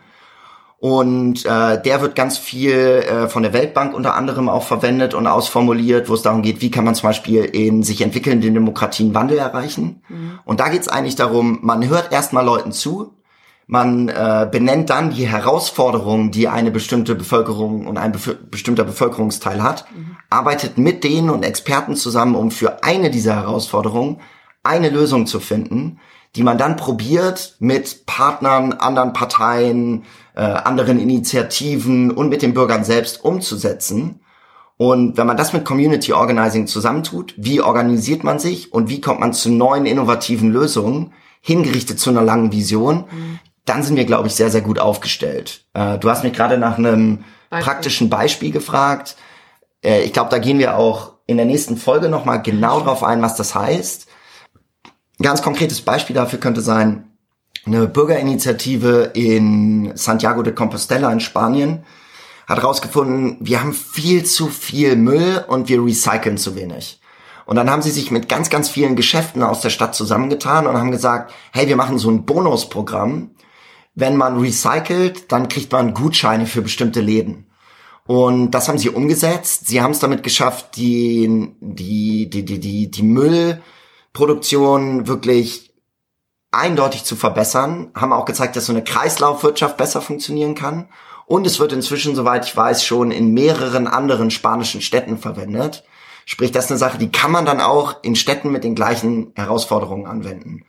Und 0.80 1.46
äh, 1.46 1.80
der 1.80 2.02
wird 2.02 2.16
ganz 2.16 2.40
viel 2.40 2.74
äh, 2.74 3.28
von 3.28 3.44
der 3.44 3.54
Weltbank 3.54 3.94
unter 3.94 4.16
anderem 4.16 4.50
auch 4.50 4.64
verwendet 4.64 5.14
und 5.14 5.28
ausformuliert, 5.28 6.10
wo 6.10 6.16
es 6.16 6.24
darum 6.24 6.42
geht, 6.42 6.62
wie 6.62 6.72
kann 6.72 6.84
man 6.84 6.96
zum 6.96 7.10
Beispiel 7.10 7.44
in 7.44 7.84
sich 7.84 8.02
entwickelnden 8.02 8.56
Demokratien 8.56 9.14
Wandel 9.14 9.38
erreichen. 9.38 10.02
Mhm. 10.10 10.40
Und 10.46 10.62
da 10.62 10.70
geht 10.70 10.82
es 10.82 10.88
eigentlich 10.88 11.16
darum, 11.16 11.60
man 11.62 11.88
hört 11.88 12.12
erstmal 12.12 12.44
Leuten 12.44 12.72
zu, 12.72 13.14
man 13.68 14.10
äh, 14.10 14.50
benennt 14.52 14.90
dann 14.90 15.12
die 15.12 15.28
Herausforderungen, 15.28 16.32
die 16.32 16.48
eine 16.48 16.72
bestimmte 16.72 17.14
Bevölkerung 17.14 17.86
und 17.86 18.00
ein 18.00 18.14
bef 18.14 18.36
bestimmter 18.50 18.84
Bevölkerungsteil 18.84 19.62
hat, 19.62 19.86
mhm. 19.96 20.18
arbeitet 20.32 20.80
mit 20.80 21.04
denen 21.04 21.30
und 21.30 21.44
Experten 21.44 21.96
zusammen, 21.96 22.34
um 22.34 22.50
für 22.50 22.84
eine 22.84 23.12
dieser 23.12 23.36
Herausforderungen 23.36 24.22
eine 24.68 24.90
Lösung 24.90 25.26
zu 25.26 25.40
finden, 25.40 26.00
die 26.36 26.44
man 26.44 26.58
dann 26.58 26.76
probiert 26.76 27.56
mit 27.60 28.06
Partnern, 28.06 28.74
anderen 28.74 29.14
Parteien, 29.14 30.04
äh, 30.36 30.42
anderen 30.42 31.00
Initiativen 31.00 32.12
und 32.12 32.30
mit 32.30 32.42
den 32.42 32.54
Bürgern 32.54 32.84
selbst 32.84 33.24
umzusetzen. 33.24 34.20
Und 34.78 35.18
wenn 35.18 35.26
man 35.26 35.38
das 35.38 35.54
mit 35.54 35.66
Community 35.66 36.14
Organizing 36.14 36.68
zusammentut, 36.68 37.34
wie 37.38 37.62
organisiert 37.62 38.24
man 38.24 38.38
sich 38.38 38.72
und 38.72 38.90
wie 38.90 39.02
kommt 39.02 39.20
man 39.20 39.34
zu 39.34 39.50
neuen 39.50 39.88
innovativen 39.88 40.52
Lösungen, 40.52 41.14
hingerichtet 41.42 42.00
zu 42.00 42.12
einer 42.12 42.22
langen 42.22 42.52
Vision, 42.52 43.06
mhm. 43.10 43.40
dann 43.66 43.82
sind 43.82 43.96
wir, 43.96 44.06
glaube 44.06 44.28
ich, 44.28 44.36
sehr, 44.36 44.52
sehr 44.52 44.62
gut 44.62 44.80
aufgestellt. 44.80 45.66
Äh, 45.74 45.98
du 45.98 46.10
hast 46.10 46.24
mich 46.24 46.34
gerade 46.34 46.58
nach 46.58 46.78
einem 46.78 47.24
Beispiel. 47.50 47.66
praktischen 47.66 48.10
Beispiel 48.10 48.52
gefragt. 48.52 49.16
Äh, 49.84 50.04
ich 50.04 50.14
glaube, 50.14 50.30
da 50.30 50.38
gehen 50.38 50.60
wir 50.60 50.78
auch 50.78 51.14
in 51.26 51.38
der 51.38 51.46
nächsten 51.46 51.78
Folge 51.78 52.10
nochmal 52.10 52.42
genau 52.42 52.82
drauf 52.82 53.04
ein, 53.04 53.22
was 53.22 53.36
das 53.36 53.56
heißt. 53.56 54.08
Ein 55.20 55.24
ganz 55.24 55.42
konkretes 55.42 55.82
Beispiel 55.82 56.16
dafür 56.16 56.40
könnte 56.40 56.62
sein, 56.62 57.06
eine 57.66 57.88
Bürgerinitiative 57.88 59.12
in 59.14 59.92
Santiago 59.96 60.44
de 60.44 60.54
Compostela 60.54 61.12
in 61.12 61.20
Spanien 61.20 61.84
hat 62.48 62.60
herausgefunden, 62.60 63.38
wir 63.42 63.60
haben 63.60 63.74
viel 63.74 64.24
zu 64.24 64.48
viel 64.48 64.96
Müll 64.96 65.44
und 65.48 65.68
wir 65.68 65.84
recyceln 65.84 66.38
zu 66.38 66.56
wenig. 66.56 67.02
Und 67.46 67.56
dann 67.56 67.70
haben 67.70 67.82
sie 67.82 67.92
sich 67.92 68.12
mit 68.12 68.30
ganz, 68.30 68.50
ganz 68.50 68.70
vielen 68.70 68.96
Geschäften 68.96 69.44
aus 69.44 69.62
der 69.62 69.70
Stadt 69.70 69.96
zusammengetan 69.96 70.68
und 70.68 70.78
haben 70.78 70.92
gesagt, 70.92 71.34
hey, 71.52 71.68
wir 71.68 71.76
machen 71.76 71.98
so 71.98 72.10
ein 72.10 72.26
Bonusprogramm. 72.26 73.32
Wenn 73.96 74.16
man 74.16 74.40
recycelt, 74.40 75.32
dann 75.32 75.50
kriegt 75.50 75.72
man 75.72 75.94
Gutscheine 75.94 76.46
für 76.46 76.62
bestimmte 76.62 77.02
Läden. 77.02 77.48
Und 78.06 78.52
das 78.52 78.70
haben 78.70 78.78
sie 78.78 78.90
umgesetzt. 78.90 79.68
Sie 79.68 79.82
haben 79.82 79.92
es 79.92 80.00
damit 80.00 80.24
geschafft, 80.24 80.78
die, 80.78 81.52
die, 81.60 82.30
die, 82.30 82.46
die, 82.46 82.60
die, 82.60 82.92
die 82.92 83.04
Müllproduktion 84.18 85.08
wirklich 85.08 85.74
eindeutig 86.52 87.04
zu 87.04 87.16
verbessern, 87.16 87.92
haben 87.94 88.14
auch 88.14 88.26
gezeigt, 88.26 88.56
dass 88.56 88.66
so 88.66 88.74
eine 88.74 88.84
Kreislaufwirtschaft 88.84 89.78
besser 89.78 90.02
funktionieren 90.02 90.56
kann. 90.56 90.90
Und 91.26 91.46
es 91.46 91.60
wird 91.60 91.74
inzwischen, 91.74 92.16
soweit 92.16 92.46
ich 92.46 92.56
weiß, 92.56 92.84
schon 92.84 93.12
in 93.12 93.34
mehreren 93.34 93.88
anderen 93.88 94.32
spanischen 94.32 94.82
Städten 94.82 95.18
verwendet. 95.18 95.84
Sprich, 96.26 96.52
das 96.52 96.66
ist 96.66 96.72
eine 96.72 96.80
Sache, 96.80 96.98
die 96.98 97.12
kann 97.12 97.32
man 97.32 97.46
dann 97.46 97.62
auch 97.62 97.98
in 98.02 98.16
Städten 98.16 98.52
mit 98.52 98.64
den 98.64 98.76
gleichen 98.76 99.34
Herausforderungen 99.36 100.08
anwenden. 100.08 100.66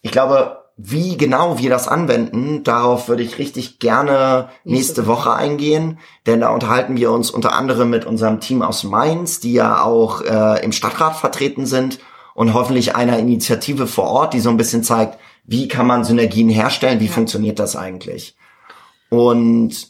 Ich 0.00 0.10
glaube, 0.10 0.58
wie 0.76 1.16
genau 1.16 1.58
wir 1.58 1.70
das 1.70 1.86
anwenden, 1.86 2.64
darauf 2.64 3.08
würde 3.08 3.22
ich 3.22 3.38
richtig 3.38 3.78
gerne 3.78 4.48
nächste 4.64 5.06
Woche 5.06 5.32
eingehen, 5.32 5.98
denn 6.26 6.40
da 6.40 6.48
unterhalten 6.48 6.96
wir 6.96 7.12
uns 7.12 7.30
unter 7.30 7.52
anderem 7.52 7.90
mit 7.90 8.06
unserem 8.06 8.40
Team 8.40 8.62
aus 8.62 8.82
Mainz, 8.82 9.40
die 9.40 9.52
ja 9.52 9.82
auch 9.82 10.22
äh, 10.22 10.64
im 10.64 10.72
Stadtrat 10.72 11.16
vertreten 11.16 11.66
sind 11.66 12.00
und 12.34 12.54
hoffentlich 12.54 12.94
einer 12.94 13.18
Initiative 13.18 13.86
vor 13.86 14.04
Ort, 14.04 14.34
die 14.34 14.40
so 14.40 14.50
ein 14.50 14.56
bisschen 14.56 14.82
zeigt, 14.82 15.18
wie 15.44 15.68
kann 15.68 15.86
man 15.86 16.04
Synergien 16.04 16.48
herstellen, 16.48 17.00
wie 17.00 17.06
ja. 17.06 17.12
funktioniert 17.12 17.58
das 17.58 17.76
eigentlich. 17.76 18.36
Und 19.10 19.88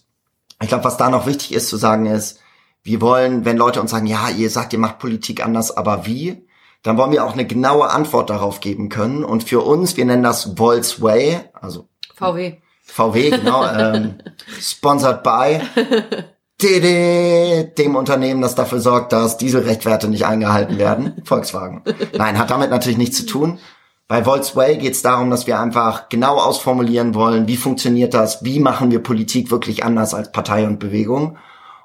ich 0.60 0.68
glaube, 0.68 0.84
was 0.84 0.96
da 0.96 1.10
noch 1.10 1.26
wichtig 1.26 1.52
ist 1.52 1.68
zu 1.68 1.76
sagen 1.76 2.06
ist, 2.06 2.40
wir 2.82 3.00
wollen, 3.00 3.44
wenn 3.44 3.56
Leute 3.56 3.80
uns 3.80 3.92
sagen, 3.92 4.06
ja, 4.06 4.28
ihr 4.30 4.50
sagt, 4.50 4.72
ihr 4.72 4.78
macht 4.78 4.98
Politik 4.98 5.44
anders, 5.44 5.76
aber 5.76 6.06
wie? 6.06 6.46
Dann 6.82 6.98
wollen 6.98 7.12
wir 7.12 7.24
auch 7.24 7.34
eine 7.34 7.46
genaue 7.46 7.90
Antwort 7.90 8.30
darauf 8.30 8.58
geben 8.58 8.88
können. 8.88 9.24
Und 9.24 9.44
für 9.44 9.60
uns, 9.60 9.96
wir 9.96 10.04
nennen 10.04 10.24
das 10.24 10.56
Volts 10.56 11.00
Way, 11.00 11.40
also 11.52 11.88
VW. 12.16 12.56
VW, 12.82 13.30
genau, 13.30 13.64
ähm, 13.78 14.18
sponsored 14.60 15.22
by 15.22 15.60
dem 16.62 17.96
Unternehmen, 17.96 18.42
das 18.42 18.54
dafür 18.54 18.80
sorgt, 18.80 19.12
dass 19.12 19.36
Dieselrechtwerte 19.36 20.08
nicht 20.08 20.26
eingehalten 20.26 20.78
werden. 20.78 21.20
Volkswagen. 21.24 21.82
Nein, 22.16 22.38
hat 22.38 22.50
damit 22.50 22.70
natürlich 22.70 22.98
nichts 22.98 23.18
zu 23.18 23.26
tun. 23.26 23.58
Bei 24.08 24.24
Volkswagen 24.24 24.78
geht 24.78 24.92
es 24.92 25.02
darum, 25.02 25.30
dass 25.30 25.46
wir 25.46 25.58
einfach 25.58 26.08
genau 26.08 26.36
ausformulieren 26.36 27.14
wollen, 27.14 27.48
wie 27.48 27.56
funktioniert 27.56 28.14
das, 28.14 28.44
wie 28.44 28.60
machen 28.60 28.90
wir 28.90 29.02
Politik 29.02 29.50
wirklich 29.50 29.84
anders 29.84 30.12
als 30.12 30.32
Partei 30.32 30.66
und 30.66 30.78
Bewegung. 30.78 31.38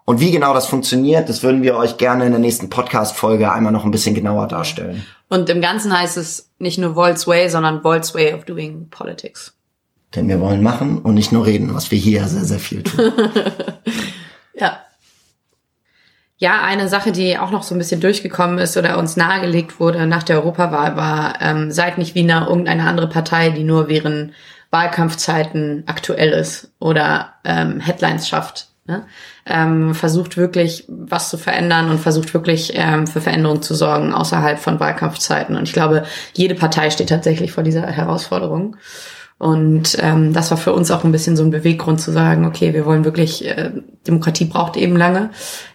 Und 0.03 0.19
wie 0.19 0.31
genau 0.31 0.53
das 0.53 0.67
funktioniert, 0.67 1.27
das 1.27 1.43
würden 1.43 1.63
wir 1.63 1.75
euch 1.75 1.97
gerne 1.97 2.25
in 2.25 2.31
der 2.31 2.39
nächsten 2.39 2.69
Podcast-Folge 2.69 3.51
einmal 3.51 3.73
noch 3.73 3.83
ein 3.83 3.91
bisschen 3.91 4.15
genauer 4.15 4.47
darstellen. 4.47 5.05
Und 5.29 5.49
im 5.49 5.61
Ganzen 5.61 5.97
heißt 5.97 6.17
es 6.17 6.49
nicht 6.59 6.77
nur 6.77 6.95
Volts 6.95 7.27
Way, 7.27 7.49
sondern 7.49 7.81
Volts 7.81 8.15
Way 8.15 8.33
of 8.33 8.45
Doing 8.45 8.87
Politics. 8.89 9.53
Denn 10.15 10.29
wir 10.29 10.39
wollen 10.39 10.63
machen 10.63 10.99
und 10.99 11.15
nicht 11.15 11.33
nur 11.33 11.45
reden, 11.45 11.73
was 11.73 11.91
wir 11.91 11.97
hier 11.97 12.25
sehr, 12.27 12.45
sehr 12.45 12.59
viel 12.59 12.83
tun. 12.83 13.11
Ja. 14.59 14.83
Ja, 16.39 16.61
eine 16.61 16.87
Sache, 16.87 17.11
die 17.11 17.37
auch 17.37 17.49
noch 17.49 17.63
so 17.63 17.73
ein 17.73 17.79
bisschen 17.79 17.99
durchgekommen 17.99 18.59
ist 18.59 18.77
oder 18.77 18.99
uns 18.99 19.17
nahegelegt 19.17 19.79
wurde 19.79 20.05
nach 20.05 20.21
der 20.21 20.37
Europawahl, 20.37 20.95
war, 20.95 21.41
ähm, 21.41 21.71
seid 21.71 21.97
nicht 21.97 22.13
wie 22.13 22.29
eine, 22.29 22.45
irgendeine 22.45 22.83
andere 22.87 23.09
Partei, 23.09 23.49
die 23.49 23.63
nur 23.63 23.87
während 23.87 24.33
Wahlkampfzeiten 24.69 25.83
aktuell 25.87 26.29
ist 26.29 26.71
oder 26.79 27.33
ähm, 27.43 27.79
Headlines 27.79 28.27
schafft. 28.27 28.67
Ne? 28.85 29.05
Ähm, 29.45 29.95
versucht 29.95 30.37
wirklich 30.37 30.85
was 30.87 31.29
zu 31.29 31.37
verändern 31.37 31.89
und 31.89 31.99
versucht 31.99 32.33
wirklich 32.33 32.71
ähm, 32.75 33.07
für 33.07 33.19
Veränderung 33.19 33.61
zu 33.61 33.73
sorgen 33.73 34.13
außerhalb 34.13 34.59
von 34.59 34.79
Wahlkampfzeiten. 34.79 35.55
Und 35.55 35.63
ich 35.63 35.73
glaube, 35.73 36.05
jede 36.33 36.55
Partei 36.55 36.89
steht 36.91 37.09
tatsächlich 37.09 37.51
vor 37.51 37.63
dieser 37.63 37.87
Herausforderung. 37.87 38.77
Und 39.39 39.97
ähm, 39.99 40.33
das 40.33 40.49
war 40.49 40.57
für 40.57 40.73
uns 40.73 40.89
auch 40.89 41.03
ein 41.03 41.11
bisschen 41.11 41.37
so 41.37 41.43
ein 41.43 41.51
Beweggrund 41.51 42.01
zu 42.01 42.11
sagen, 42.11 42.45
okay, 42.45 42.73
wir 42.73 42.85
wollen 42.85 43.05
wirklich, 43.05 43.45
äh, 43.45 43.71
Demokratie 44.07 44.45
braucht 44.45 44.77
eben 44.77 44.95
lange, 44.95 45.29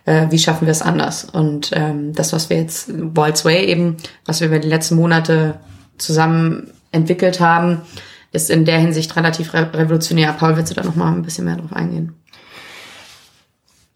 äh, 0.04 0.26
wie 0.30 0.38
schaffen 0.38 0.66
wir 0.66 0.72
es 0.72 0.82
anders? 0.82 1.24
Und 1.24 1.70
ähm, 1.72 2.12
das, 2.12 2.32
was 2.32 2.50
wir 2.50 2.56
jetzt, 2.56 2.90
Walt's 2.92 3.44
Way 3.44 3.66
eben, 3.66 3.98
was 4.26 4.40
wir 4.40 4.48
über 4.48 4.58
die 4.58 4.68
letzten 4.68 4.96
Monate 4.96 5.60
zusammen 5.96 6.72
entwickelt 6.90 7.38
haben, 7.38 7.82
ist 8.32 8.50
in 8.50 8.64
der 8.64 8.78
Hinsicht 8.78 9.14
relativ 9.14 9.54
re 9.54 9.70
revolutionär. 9.72 10.32
Paul, 10.32 10.56
willst 10.56 10.72
du 10.72 10.74
da 10.74 10.82
nochmal 10.82 11.12
ein 11.12 11.22
bisschen 11.22 11.44
mehr 11.44 11.56
drauf 11.56 11.72
eingehen? 11.72 12.14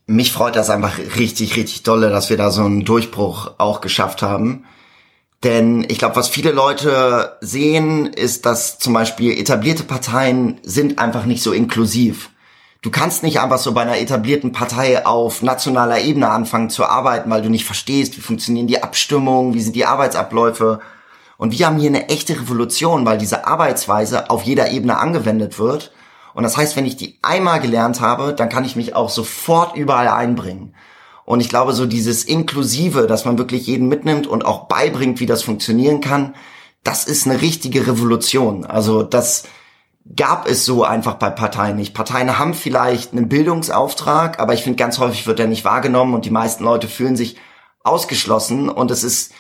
Mich 0.07 0.31
freut 0.31 0.55
das 0.55 0.71
einfach 0.71 0.97
richtig, 1.19 1.57
richtig 1.57 1.83
dolle, 1.83 2.11
dass 2.11 2.31
wir 2.31 2.37
da 2.37 2.51
so 2.51 2.63
einen 2.63 2.85
Durchbruch 2.85 3.55
auch 3.59 3.81
geschafft 3.81 4.23
haben. 4.23 4.65
Denn 5.45 5.85
ich 5.89 5.99
glaube, 5.99 6.17
was 6.17 6.29
viele 6.29 6.51
Leute 6.51 7.37
sehen, 7.41 8.07
ist, 8.07 8.47
dass 8.47 8.79
zum 8.79 8.93
Beispiel 8.95 9.39
etablierte 9.39 9.85
Parteien 9.85 10.59
sind 10.63 10.99
einfach 10.99 11.27
nicht 11.27 11.43
so 11.43 11.53
inklusiv. 11.53 12.31
Du 12.83 12.91
kannst 12.91 13.23
nicht 13.23 13.41
einfach 13.41 13.59
so 13.59 13.73
bei 13.73 13.83
einer 13.83 13.99
etablierten 13.99 14.53
Partei 14.53 15.05
auf 15.05 15.43
nationaler 15.43 16.01
Ebene 16.01 16.31
anfangen 16.31 16.71
zu 16.71 16.85
arbeiten, 16.85 17.31
weil 17.31 17.43
du 17.43 17.51
nicht 17.51 17.65
verstehst, 17.65 18.17
wie 18.17 18.21
funktionieren 18.21 18.67
die 18.67 18.83
Abstimmungen, 18.83 19.55
wie 19.55 19.61
sind 19.61 19.77
die 19.77 19.87
Arbeitsabläufe. 19.87 20.81
Und 21.37 21.57
wir 21.57 21.67
haben 21.67 21.79
hier 21.79 21.91
eine 21.91 22.09
echte 22.09 22.35
Revolution, 22.41 23.05
weil 23.05 23.19
diese 23.19 23.47
Arbeitsweise 23.47 24.31
auf 24.31 24.43
jeder 24.43 24.71
Ebene 24.71 24.99
angewendet 24.99 25.59
wird. 25.59 25.93
Und 26.33 26.45
das 26.45 26.57
heißt, 26.57 26.77
wenn 26.77 26.87
ich 26.87 26.97
die 26.97 27.19
einmal 27.23 27.61
gelernt 27.61 28.01
habe, 28.01 28.35
dann 28.35 28.49
kann 28.49 28.65
ich 28.65 28.77
mich 28.77 28.95
auch 28.95 29.11
sofort 29.11 29.77
überall 29.77 30.09
einbringen. 30.09 30.75
Und 31.27 31.41
ich 31.41 31.49
glaube, 31.49 31.73
so 31.73 31.87
dieses 31.87 32.25
Inklusive, 32.25 33.07
dass 33.07 33.25
man 33.25 33.37
wirklich 33.37 33.67
jeden 33.67 33.89
mitnimmt 33.89 34.27
und 34.27 34.47
auch 34.47 34.69
beibringt, 34.69 35.21
wie 35.21 35.27
das 35.27 35.43
funktionieren 35.43 36.01
kann, 36.01 36.35
das 36.85 37.05
ist 37.05 37.27
eine 37.27 37.43
richtige 37.43 37.87
Revolution. 37.87 38.65
Also 38.65 39.03
das 39.03 39.43
gab 40.15 40.49
es 40.49 40.65
so 40.65 40.85
einfach 40.85 41.15
bei 41.15 41.31
Parteien 41.31 41.77
nicht. 41.77 41.95
Parteien 41.95 42.39
haben 42.39 42.55
vielleicht 42.55 43.13
einen 43.13 43.29
Bildungsauftrag, 43.29 44.39
aber 44.39 44.55
ich 44.55 44.63
finde, 44.63 44.77
ganz 44.77 45.01
häufig 45.01 45.27
wird 45.27 45.41
der 45.41 45.49
nicht 45.49 45.65
wahrgenommen 45.65 46.15
und 46.15 46.25
die 46.25 46.31
meisten 46.31 46.63
Leute 46.63 46.87
fühlen 46.87 47.17
sich 47.17 47.37
ausgeschlossen 47.83 48.69
und 48.69 48.93
es 48.93 49.03
ist 49.03 49.33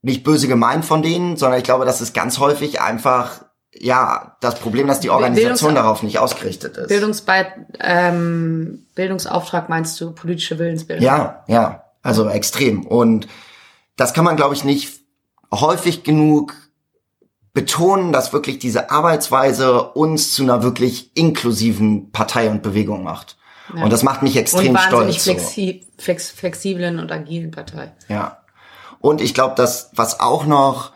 nicht 0.00 0.24
böse 0.24 0.48
gemeint 0.48 0.86
von 0.86 1.02
denen, 1.02 1.36
sondern 1.36 1.58
ich 1.58 1.64
glaube, 1.64 1.84
das 1.84 2.00
ist 2.00 2.14
ganz 2.14 2.38
häufig 2.38 2.80
einfach 2.80 3.44
ja, 3.72 4.36
das 4.40 4.56
Problem, 4.56 4.86
dass 4.86 5.00
die 5.00 5.10
Organisation 5.10 5.74
darauf 5.74 6.02
nicht 6.02 6.18
ausgerichtet 6.18 6.76
ist. 6.76 6.88
Bildungsbeit 6.88 7.52
ähm, 7.78 8.86
Bildungsauftrag 8.94 9.68
meinst 9.68 10.00
du 10.00 10.12
politische 10.12 10.58
Willensbildung? 10.58 11.04
Ja, 11.04 11.44
ja, 11.46 11.84
also 12.02 12.28
extrem. 12.28 12.84
Und 12.84 13.28
das 13.96 14.12
kann 14.12 14.24
man, 14.24 14.36
glaube 14.36 14.54
ich, 14.54 14.64
nicht 14.64 15.00
häufig 15.52 16.02
genug 16.02 16.54
betonen, 17.52 18.12
dass 18.12 18.32
wirklich 18.32 18.58
diese 18.58 18.90
Arbeitsweise 18.90 19.82
uns 19.82 20.32
zu 20.32 20.42
einer 20.42 20.62
wirklich 20.62 21.16
inklusiven 21.16 22.10
Partei 22.12 22.50
und 22.50 22.62
Bewegung 22.62 23.02
macht. 23.02 23.36
Ja. 23.74 23.84
Und 23.84 23.92
das 23.92 24.02
macht 24.02 24.22
mich 24.22 24.36
extrem 24.36 24.72
und 24.72 24.80
stolz. 24.80 25.22
Flexi 25.22 25.84
so. 25.84 26.02
flex 26.02 26.30
flexiblen 26.30 26.98
und 26.98 27.10
agilen 27.12 27.50
Partei. 27.50 27.92
Ja. 28.08 28.38
Und 29.00 29.20
ich 29.20 29.32
glaube, 29.32 29.54
dass 29.54 29.90
was 29.94 30.20
auch 30.20 30.44
noch 30.44 30.92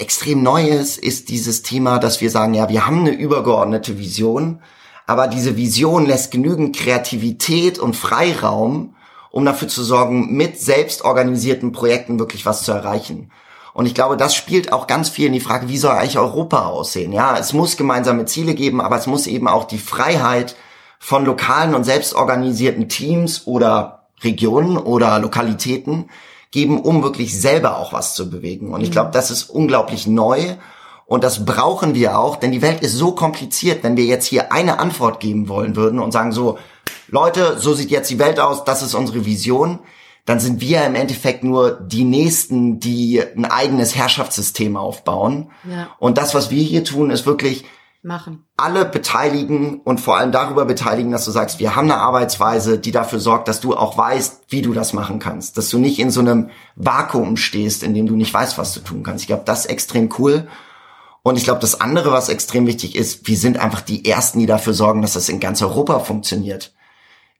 extrem 0.00 0.42
Neues 0.42 0.96
ist 0.96 1.28
dieses 1.28 1.62
Thema, 1.62 1.98
dass 1.98 2.20
wir 2.20 2.30
sagen, 2.30 2.54
ja, 2.54 2.68
wir 2.68 2.86
haben 2.86 3.00
eine 3.00 3.12
übergeordnete 3.12 3.98
Vision, 3.98 4.60
aber 5.06 5.28
diese 5.28 5.56
Vision 5.56 6.06
lässt 6.06 6.30
genügend 6.30 6.74
Kreativität 6.74 7.78
und 7.78 7.94
Freiraum, 7.94 8.94
um 9.30 9.44
dafür 9.44 9.68
zu 9.68 9.82
sorgen, 9.84 10.36
mit 10.36 10.58
selbstorganisierten 10.58 11.72
Projekten 11.72 12.18
wirklich 12.18 12.46
was 12.46 12.62
zu 12.62 12.72
erreichen. 12.72 13.30
Und 13.72 13.86
ich 13.86 13.94
glaube, 13.94 14.16
das 14.16 14.34
spielt 14.34 14.72
auch 14.72 14.86
ganz 14.86 15.10
viel 15.10 15.26
in 15.26 15.32
die 15.32 15.40
Frage, 15.40 15.68
wie 15.68 15.78
soll 15.78 15.92
eigentlich 15.92 16.18
Europa 16.18 16.66
aussehen? 16.66 17.12
Ja, 17.12 17.36
es 17.38 17.52
muss 17.52 17.76
gemeinsame 17.76 18.24
Ziele 18.24 18.54
geben, 18.54 18.80
aber 18.80 18.96
es 18.96 19.06
muss 19.06 19.26
eben 19.26 19.46
auch 19.46 19.64
die 19.64 19.78
Freiheit 19.78 20.56
von 20.98 21.24
lokalen 21.24 21.74
und 21.74 21.84
selbstorganisierten 21.84 22.88
Teams 22.88 23.46
oder 23.46 24.08
Regionen 24.22 24.76
oder 24.76 25.18
Lokalitäten 25.18 26.10
geben, 26.50 26.80
um 26.80 27.02
wirklich 27.02 27.40
selber 27.40 27.78
auch 27.78 27.92
was 27.92 28.14
zu 28.14 28.30
bewegen. 28.30 28.72
Und 28.72 28.82
ich 28.82 28.90
glaube, 28.90 29.10
das 29.12 29.30
ist 29.30 29.44
unglaublich 29.44 30.06
neu. 30.06 30.56
Und 31.06 31.24
das 31.24 31.44
brauchen 31.44 31.94
wir 31.94 32.18
auch, 32.18 32.36
denn 32.36 32.52
die 32.52 32.62
Welt 32.62 32.82
ist 32.82 32.94
so 32.94 33.12
kompliziert, 33.12 33.82
wenn 33.82 33.96
wir 33.96 34.04
jetzt 34.04 34.26
hier 34.26 34.52
eine 34.52 34.78
Antwort 34.78 35.18
geben 35.18 35.48
wollen 35.48 35.74
würden 35.74 35.98
und 35.98 36.12
sagen 36.12 36.30
so, 36.30 36.58
Leute, 37.08 37.58
so 37.58 37.74
sieht 37.74 37.90
jetzt 37.90 38.10
die 38.10 38.20
Welt 38.20 38.38
aus, 38.38 38.62
das 38.62 38.82
ist 38.82 38.94
unsere 38.94 39.26
Vision, 39.26 39.80
dann 40.24 40.38
sind 40.38 40.60
wir 40.60 40.84
im 40.84 40.94
Endeffekt 40.94 41.42
nur 41.42 41.72
die 41.72 42.04
Nächsten, 42.04 42.78
die 42.78 43.20
ein 43.20 43.44
eigenes 43.44 43.96
Herrschaftssystem 43.96 44.76
aufbauen. 44.76 45.50
Ja. 45.68 45.88
Und 45.98 46.18
das, 46.18 46.34
was 46.34 46.50
wir 46.50 46.62
hier 46.62 46.84
tun, 46.84 47.10
ist 47.10 47.26
wirklich 47.26 47.64
machen. 48.02 48.46
Alle 48.56 48.84
beteiligen 48.84 49.80
und 49.80 50.00
vor 50.00 50.16
allem 50.16 50.32
darüber 50.32 50.64
beteiligen, 50.64 51.10
dass 51.10 51.24
du 51.24 51.30
sagst, 51.30 51.58
wir 51.58 51.76
haben 51.76 51.90
eine 51.90 52.00
Arbeitsweise, 52.00 52.78
die 52.78 52.92
dafür 52.92 53.20
sorgt, 53.20 53.48
dass 53.48 53.60
du 53.60 53.76
auch 53.76 53.96
weißt, 53.98 54.44
wie 54.48 54.62
du 54.62 54.72
das 54.72 54.92
machen 54.92 55.18
kannst. 55.18 55.58
Dass 55.58 55.68
du 55.68 55.78
nicht 55.78 55.98
in 55.98 56.10
so 56.10 56.20
einem 56.20 56.50
Vakuum 56.76 57.36
stehst, 57.36 57.82
in 57.82 57.94
dem 57.94 58.06
du 58.06 58.16
nicht 58.16 58.32
weißt, 58.32 58.56
was 58.58 58.72
du 58.72 58.80
tun 58.80 59.02
kannst. 59.02 59.22
Ich 59.22 59.28
glaube, 59.28 59.42
das 59.44 59.60
ist 59.60 59.70
extrem 59.70 60.08
cool. 60.18 60.48
Und 61.22 61.36
ich 61.36 61.44
glaube, 61.44 61.60
das 61.60 61.80
andere, 61.80 62.12
was 62.12 62.30
extrem 62.30 62.66
wichtig 62.66 62.96
ist, 62.96 63.26
wir 63.28 63.36
sind 63.36 63.58
einfach 63.58 63.82
die 63.82 64.08
Ersten, 64.08 64.38
die 64.38 64.46
dafür 64.46 64.72
sorgen, 64.72 65.02
dass 65.02 65.12
das 65.12 65.28
in 65.28 65.40
ganz 65.40 65.60
Europa 65.60 65.98
funktioniert. 66.00 66.72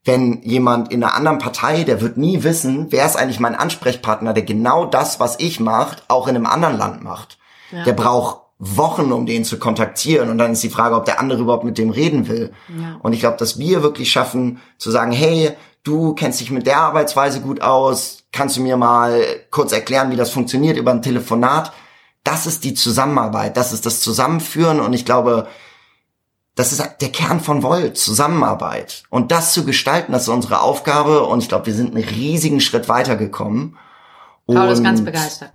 Wenn 0.03 0.41
jemand 0.43 0.91
in 0.91 1.03
einer 1.03 1.15
anderen 1.15 1.39
Partei, 1.39 1.83
der 1.83 2.01
wird 2.01 2.17
nie 2.17 2.43
wissen, 2.43 2.87
wer 2.91 3.05
ist 3.05 3.15
eigentlich 3.15 3.39
mein 3.39 3.55
Ansprechpartner, 3.55 4.33
der 4.33 4.43
genau 4.43 4.85
das, 4.85 5.19
was 5.19 5.39
ich 5.39 5.59
mache, 5.59 5.97
auch 6.07 6.27
in 6.27 6.35
einem 6.35 6.45
anderen 6.47 6.77
Land 6.77 7.03
macht. 7.03 7.39
Ja. 7.71 7.83
Der 7.83 7.93
braucht 7.93 8.40
Wochen, 8.63 9.11
um 9.11 9.25
den 9.25 9.43
zu 9.43 9.57
kontaktieren. 9.57 10.29
Und 10.29 10.37
dann 10.37 10.51
ist 10.51 10.61
die 10.61 10.69
Frage, 10.69 10.95
ob 10.95 11.05
der 11.05 11.19
andere 11.19 11.41
überhaupt 11.41 11.63
mit 11.63 11.79
dem 11.79 11.89
reden 11.89 12.27
will. 12.27 12.53
Ja. 12.79 12.99
Und 13.01 13.13
ich 13.13 13.19
glaube, 13.19 13.37
dass 13.37 13.57
wir 13.57 13.81
wirklich 13.81 14.11
schaffen 14.11 14.59
zu 14.77 14.91
sagen, 14.91 15.11
hey, 15.11 15.51
du 15.83 16.13
kennst 16.13 16.39
dich 16.39 16.51
mit 16.51 16.67
der 16.67 16.77
Arbeitsweise 16.77 17.41
gut 17.41 17.61
aus, 17.61 18.23
kannst 18.31 18.57
du 18.57 18.61
mir 18.61 18.77
mal 18.77 19.19
kurz 19.49 19.71
erklären, 19.71 20.11
wie 20.11 20.15
das 20.15 20.29
funktioniert 20.29 20.77
über 20.77 20.91
ein 20.91 21.01
Telefonat. 21.01 21.73
Das 22.23 22.45
ist 22.45 22.63
die 22.63 22.75
Zusammenarbeit, 22.75 23.57
das 23.57 23.73
ist 23.73 23.87
das 23.87 23.99
Zusammenführen 23.99 24.79
und 24.79 24.93
ich 24.93 25.05
glaube, 25.05 25.47
das 26.53 26.71
ist 26.71 26.83
der 27.01 27.09
Kern 27.09 27.39
von 27.39 27.63
Volt, 27.63 27.97
Zusammenarbeit. 27.97 29.05
Und 29.09 29.31
das 29.31 29.53
zu 29.53 29.65
gestalten, 29.65 30.11
das 30.11 30.23
ist 30.23 30.29
unsere 30.29 30.61
Aufgabe 30.61 31.23
und 31.23 31.41
ich 31.41 31.49
glaube, 31.49 31.65
wir 31.65 31.73
sind 31.73 31.95
einen 31.95 32.03
riesigen 32.03 32.61
Schritt 32.61 32.87
weitergekommen. 32.89 33.75
Paul 34.45 34.67
ist 34.67 34.83
ganz 34.83 35.03
begeistert 35.03 35.51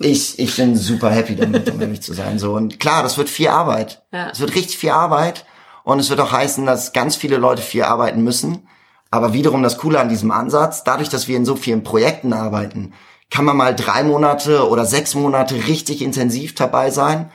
ich, 0.00 0.38
ich 0.38 0.56
bin 0.56 0.76
super 0.76 1.10
happy 1.10 1.36
damit, 1.36 1.70
um 1.72 1.80
ehrlich 1.80 2.02
zu 2.02 2.12
sein. 2.12 2.38
So 2.38 2.54
und 2.54 2.80
klar, 2.80 3.02
das 3.02 3.18
wird 3.18 3.28
viel 3.28 3.48
Arbeit. 3.48 4.04
Ja. 4.12 4.30
Es 4.30 4.40
wird 4.40 4.54
richtig 4.54 4.78
viel 4.78 4.90
Arbeit 4.90 5.46
und 5.84 5.98
es 5.98 6.10
wird 6.10 6.20
auch 6.20 6.32
heißen, 6.32 6.66
dass 6.66 6.92
ganz 6.92 7.16
viele 7.16 7.36
Leute 7.36 7.62
viel 7.62 7.84
arbeiten 7.84 8.22
müssen. 8.22 8.68
Aber 9.10 9.32
wiederum 9.32 9.62
das 9.62 9.78
Coole 9.78 10.00
an 10.00 10.08
diesem 10.08 10.30
Ansatz, 10.30 10.84
dadurch, 10.84 11.08
dass 11.08 11.28
wir 11.28 11.36
in 11.36 11.46
so 11.46 11.56
vielen 11.56 11.84
Projekten 11.84 12.32
arbeiten, 12.32 12.92
kann 13.30 13.44
man 13.44 13.56
mal 13.56 13.74
drei 13.74 14.02
Monate 14.02 14.68
oder 14.68 14.84
sechs 14.84 15.14
Monate 15.14 15.54
richtig 15.66 16.02
intensiv 16.02 16.54
dabei 16.54 16.90
sein, 16.90 17.30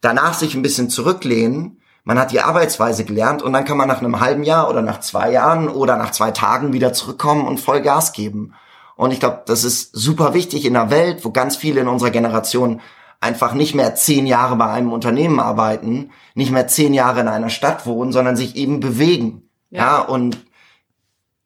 danach 0.00 0.34
sich 0.34 0.54
ein 0.54 0.62
bisschen 0.62 0.90
zurücklehnen, 0.90 1.80
man 2.04 2.18
hat 2.18 2.32
die 2.32 2.40
Arbeitsweise 2.40 3.04
gelernt 3.04 3.42
und 3.42 3.52
dann 3.52 3.64
kann 3.64 3.76
man 3.76 3.88
nach 3.88 4.00
einem 4.00 4.20
halben 4.20 4.42
Jahr 4.42 4.70
oder 4.70 4.82
nach 4.82 5.00
zwei 5.00 5.30
Jahren 5.30 5.68
oder 5.68 5.96
nach 5.96 6.10
zwei 6.10 6.30
Tagen 6.30 6.72
wieder 6.72 6.92
zurückkommen 6.92 7.46
und 7.46 7.60
voll 7.60 7.82
Gas 7.82 8.12
geben. 8.12 8.54
Und 9.00 9.12
ich 9.12 9.20
glaube, 9.20 9.44
das 9.46 9.64
ist 9.64 9.96
super 9.96 10.34
wichtig 10.34 10.66
in 10.66 10.76
einer 10.76 10.90
Welt, 10.90 11.24
wo 11.24 11.30
ganz 11.30 11.56
viele 11.56 11.80
in 11.80 11.88
unserer 11.88 12.10
Generation 12.10 12.82
einfach 13.18 13.54
nicht 13.54 13.74
mehr 13.74 13.94
zehn 13.94 14.26
Jahre 14.26 14.56
bei 14.56 14.66
einem 14.66 14.92
Unternehmen 14.92 15.40
arbeiten, 15.40 16.10
nicht 16.34 16.50
mehr 16.50 16.66
zehn 16.66 16.92
Jahre 16.92 17.20
in 17.20 17.28
einer 17.28 17.48
Stadt 17.48 17.86
wohnen, 17.86 18.12
sondern 18.12 18.36
sich 18.36 18.56
eben 18.56 18.78
bewegen. 18.78 19.48
Ja, 19.70 19.80
ja 19.80 20.00
und 20.00 20.44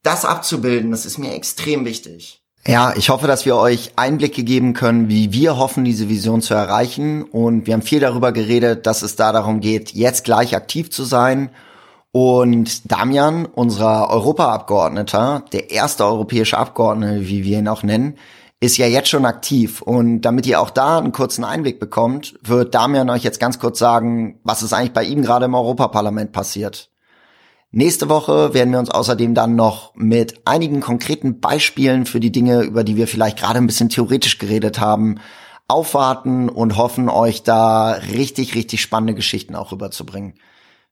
das 0.03 0.25
abzubilden, 0.25 0.91
das 0.91 1.07
ist 1.07 1.19
mir 1.19 1.33
extrem 1.33 1.85
wichtig. 1.85 2.43
Ja, 2.67 2.93
ich 2.97 3.09
hoffe, 3.09 3.29
dass 3.29 3.47
wir 3.47 3.55
euch 3.55 3.93
Einblicke 3.95 4.43
geben 4.43 4.75
können, 4.75 5.09
wie 5.09 5.33
wir 5.33 5.57
hoffen, 5.57 5.85
diese 5.85 6.09
Vision 6.09 6.43
zu 6.43 6.55
erreichen. 6.55 7.23
Und 7.23 7.69
wir 7.69 7.75
haben 7.75 7.83
viel 7.83 8.01
darüber 8.01 8.33
geredet, 8.33 8.85
dass 8.85 9.03
es 9.03 9.15
da 9.15 9.31
darum 9.31 9.61
geht, 9.61 9.93
jetzt 9.93 10.25
gleich 10.25 10.57
aktiv 10.57 10.91
zu 10.91 11.05
sein 11.05 11.51
und 12.15 12.93
Damian, 12.93 13.45
unser 13.45 14.09
Europaabgeordneter, 14.09 15.43
der 15.53 15.73
erste 15.73 16.05
europäische 16.05 16.57
Abgeordnete, 16.57 17.27
wie 17.27 17.43
wir 17.43 17.59
ihn 17.59 17.67
auch 17.67 17.83
nennen, 17.83 18.19
ist 18.61 18.77
ja 18.77 18.87
jetzt 18.87 19.09
schon 19.09 19.25
aktiv. 19.25 19.83
Und 19.83 20.21
damit 20.21 20.47
ihr 20.47 20.61
auch 20.61 20.71
da 20.71 20.99
einen 20.99 21.11
kurzen 21.11 21.43
Einblick 21.43 21.81
bekommt, 21.81 22.39
wird 22.41 22.73
Damian 22.73 23.11
euch 23.11 23.25
jetzt 23.25 23.41
ganz 23.41 23.59
kurz 23.59 23.81
sagen, 23.81 24.39
was 24.45 24.63
ist 24.63 24.73
eigentlich 24.73 24.93
bei 24.93 25.03
ihm 25.03 25.23
gerade 25.23 25.47
im 25.47 25.57
Europaparlament 25.57 26.31
passiert. 26.31 26.89
Nächste 27.73 28.09
Woche 28.09 28.55
werden 28.55 28.71
wir 28.71 28.79
uns 28.79 28.91
außerdem 28.91 29.35
dann 29.35 29.57
noch 29.57 29.93
mit 29.97 30.47
einigen 30.47 30.81
konkreten 30.81 31.41
Beispielen 31.41 32.07
für 32.07 32.21
die 32.21 32.31
Dinge, 32.31 32.63
über 32.63 32.85
die 32.85 32.95
wir 32.95 33.09
vielleicht 33.09 33.41
gerade 33.41 33.59
ein 33.59 33.67
bisschen 33.67 33.89
theoretisch 33.89 34.39
geredet 34.39 34.79
haben, 34.79 35.17
aufwarten 35.67 36.49
und 36.49 36.77
hoffen, 36.77 37.09
euch 37.09 37.43
da 37.43 37.91
richtig, 37.91 38.55
richtig 38.55 38.83
spannende 38.83 39.15
Geschichten 39.15 39.57
auch 39.57 39.73
rüberzubringen. 39.73 40.35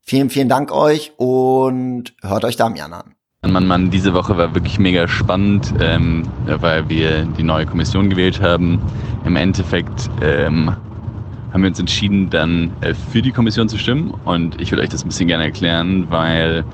Vielen, 0.05 0.31
vielen 0.31 0.49
Dank 0.49 0.73
euch 0.73 1.13
und 1.17 2.13
hört 2.23 2.45
euch 2.45 2.57
Damian 2.57 2.93
an. 2.93 3.15
Mann, 3.47 3.67
Mann, 3.67 3.91
diese 3.91 4.15
Woche 4.15 4.37
war 4.37 4.55
wirklich 4.55 4.79
mega 4.79 5.09
spannend, 5.09 5.73
ähm, 5.81 6.25
weil 6.47 6.89
wir 6.89 7.25
die 7.25 7.43
neue 7.43 7.67
Kommission 7.67 8.11
gewählt 8.11 8.41
haben. 8.41 8.81
Im 9.25 9.37
Endeffekt 9.37 10.11
ähm, 10.21 10.77
haben 11.53 11.63
wir 11.63 11.69
uns 11.69 11.79
entschieden, 11.79 12.31
dann 12.31 12.73
äh, 12.81 12.95
für 12.95 13.23
die 13.23 13.31
Kommission 13.31 13.69
zu 13.69 13.79
stimmen. 13.79 14.13
Und 14.25 14.61
ich 14.61 14.71
würde 14.71 14.83
euch 14.83 14.89
das 14.89 15.05
ein 15.05 15.09
bisschen 15.09 15.29
gerne 15.29 15.45
erklären, 15.45 16.07
weil 16.11 16.65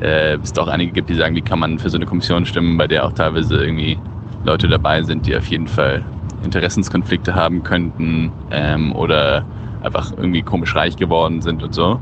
äh, 0.00 0.36
es 0.36 0.52
doch 0.52 0.68
einige 0.68 0.92
gibt, 0.92 1.10
die 1.10 1.14
sagen, 1.14 1.34
wie 1.36 1.42
kann 1.42 1.58
man 1.58 1.78
für 1.78 1.90
so 1.90 1.96
eine 1.96 2.06
Kommission 2.06 2.44
stimmen, 2.44 2.76
bei 2.76 2.86
der 2.86 3.06
auch 3.06 3.12
teilweise 3.12 3.56
irgendwie 3.56 3.98
Leute 4.44 4.68
dabei 4.68 5.02
sind, 5.02 5.26
die 5.26 5.36
auf 5.36 5.46
jeden 5.46 5.68
Fall 5.68 6.04
Interessenskonflikte 6.44 7.34
haben 7.34 7.62
könnten 7.62 8.32
ähm, 8.50 8.94
oder 8.94 9.44
einfach 9.82 10.12
irgendwie 10.16 10.42
komisch 10.42 10.74
reich 10.74 10.96
geworden 10.96 11.42
sind 11.42 11.62
und 11.62 11.74
so. 11.74 12.00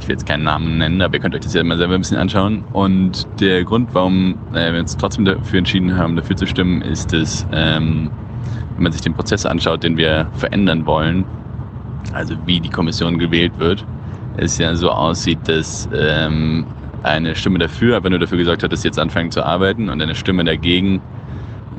Ich 0.00 0.08
will 0.08 0.14
jetzt 0.14 0.24
keinen 0.26 0.44
Namen 0.44 0.78
nennen, 0.78 1.02
aber 1.02 1.14
ihr 1.14 1.20
könnt 1.20 1.34
euch 1.34 1.42
das 1.42 1.52
ja 1.52 1.62
mal 1.62 1.76
selber 1.76 1.94
ein 1.94 2.00
bisschen 2.00 2.16
anschauen. 2.16 2.64
Und 2.72 3.28
der 3.38 3.64
Grund, 3.64 3.94
warum 3.94 4.40
äh, 4.50 4.72
wir 4.72 4.80
uns 4.80 4.96
trotzdem 4.96 5.26
dafür 5.26 5.58
entschieden 5.58 5.96
haben, 5.96 6.16
dafür 6.16 6.36
zu 6.36 6.46
stimmen, 6.46 6.80
ist, 6.80 7.12
dass 7.12 7.46
ähm, 7.52 8.10
wenn 8.76 8.84
man 8.84 8.92
sich 8.92 9.02
den 9.02 9.12
Prozess 9.12 9.44
anschaut, 9.44 9.82
den 9.82 9.98
wir 9.98 10.30
verändern 10.32 10.86
wollen, 10.86 11.26
also 12.12 12.34
wie 12.46 12.60
die 12.60 12.70
Kommission 12.70 13.18
gewählt 13.18 13.58
wird, 13.58 13.86
es 14.32 14.56
ja 14.56 14.74
so 14.74 14.90
aussieht, 14.90 15.46
dass 15.48 15.86
ähm, 15.92 16.66
eine 17.02 17.34
Stimme 17.34 17.58
dafür 17.58 17.96
aber 17.96 18.08
nur 18.08 18.18
dafür 18.18 18.38
gesorgt 18.38 18.62
hat, 18.62 18.72
dass 18.72 18.80
sie 18.82 18.88
jetzt 18.88 18.98
anfangen 18.98 19.30
zu 19.30 19.44
arbeiten 19.44 19.90
und 19.90 20.00
eine 20.00 20.14
Stimme 20.14 20.44
dagegen 20.44 21.02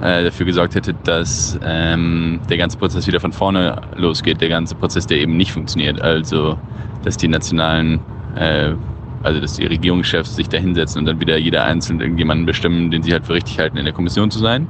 äh, 0.02 0.24
dafür 0.24 0.46
gesorgt 0.46 0.76
hätte, 0.76 0.94
dass 1.04 1.60
ähm, 1.64 2.42
der 2.50 2.58
ganze 2.58 2.78
Prozess 2.78 3.08
wieder 3.08 3.20
von 3.20 3.32
vorne 3.32 3.82
losgeht, 3.96 4.42
der 4.42 4.50
ganze 4.50 4.76
Prozess, 4.76 5.06
der 5.06 5.20
eben 5.20 5.38
nicht 5.38 5.52
funktioniert. 5.52 6.02
Also, 6.02 6.58
dass 7.04 7.18
die 7.18 7.28
nationalen, 7.28 8.02
äh, 8.36 8.74
also 9.24 9.40
dass 9.40 9.54
die 9.54 9.66
Regierungschefs 9.66 10.36
sich 10.36 10.50
da 10.50 10.58
hinsetzen 10.58 11.00
und 11.00 11.06
dann 11.06 11.20
wieder 11.20 11.38
jeder 11.38 11.64
einzeln 11.66 12.02
irgendjemanden 12.02 12.46
bestimmen, 12.46 12.90
den 12.90 13.04
sie 13.04 13.14
halt 13.14 13.26
für 13.26 13.34
richtig 13.34 13.60
halten, 13.60 13.78
in 13.78 13.86
der 13.86 13.94
Kommission 13.94 14.32
zu 14.32 14.40
sein. 14.40 14.68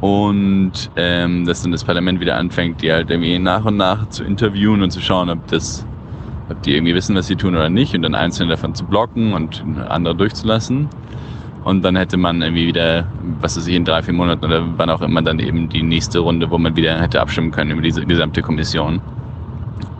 Und 0.00 0.90
ähm, 0.96 1.44
dass 1.44 1.62
dann 1.62 1.70
das 1.70 1.84
Parlament 1.84 2.18
wieder 2.18 2.36
anfängt, 2.36 2.82
die 2.82 2.90
halt 2.90 3.10
irgendwie 3.10 3.38
nach 3.38 3.64
und 3.64 3.76
nach 3.76 4.08
zu 4.08 4.24
interviewen 4.24 4.82
und 4.82 4.90
zu 4.90 5.00
schauen, 5.00 5.30
ob 5.30 5.46
das 5.48 5.86
ob 6.48 6.60
die 6.62 6.74
irgendwie 6.74 6.94
wissen, 6.94 7.14
was 7.14 7.26
sie 7.26 7.36
tun 7.36 7.54
oder 7.54 7.70
nicht 7.70 7.94
und 7.94 8.02
dann 8.02 8.14
einzelne 8.14 8.50
davon 8.50 8.74
zu 8.74 8.84
blocken 8.84 9.32
und 9.32 9.62
andere 9.88 10.16
durchzulassen. 10.16 10.88
Und 11.64 11.82
dann 11.82 11.96
hätte 11.96 12.16
man 12.16 12.42
irgendwie 12.42 12.66
wieder, 12.66 13.06
was 13.40 13.56
weiß 13.56 13.66
ich, 13.66 13.74
in 13.74 13.84
drei, 13.84 14.02
vier 14.02 14.14
Monaten 14.14 14.44
oder 14.44 14.64
wann 14.76 14.90
auch 14.90 15.00
immer 15.02 15.22
dann 15.22 15.38
eben 15.38 15.68
die 15.68 15.82
nächste 15.82 16.18
Runde, 16.18 16.50
wo 16.50 16.58
man 16.58 16.74
wieder 16.74 17.00
hätte 17.00 17.20
abstimmen 17.20 17.52
können 17.52 17.70
über 17.70 17.82
diese 17.82 18.04
gesamte 18.04 18.42
Kommission. 18.42 19.00